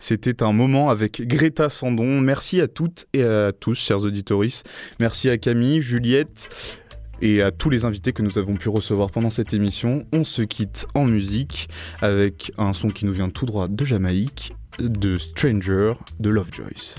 [0.00, 2.20] C'était un moment avec Greta Sandon.
[2.20, 4.62] Merci à toutes et à tous, chers auditoris.
[4.98, 6.76] Merci à Camille, Juliette
[7.20, 10.06] et à tous les invités que nous avons pu recevoir pendant cette émission.
[10.14, 11.68] On se quitte en musique
[12.00, 16.94] avec un son qui nous vient tout droit de Jamaïque, de Stranger, de Lovejoyce.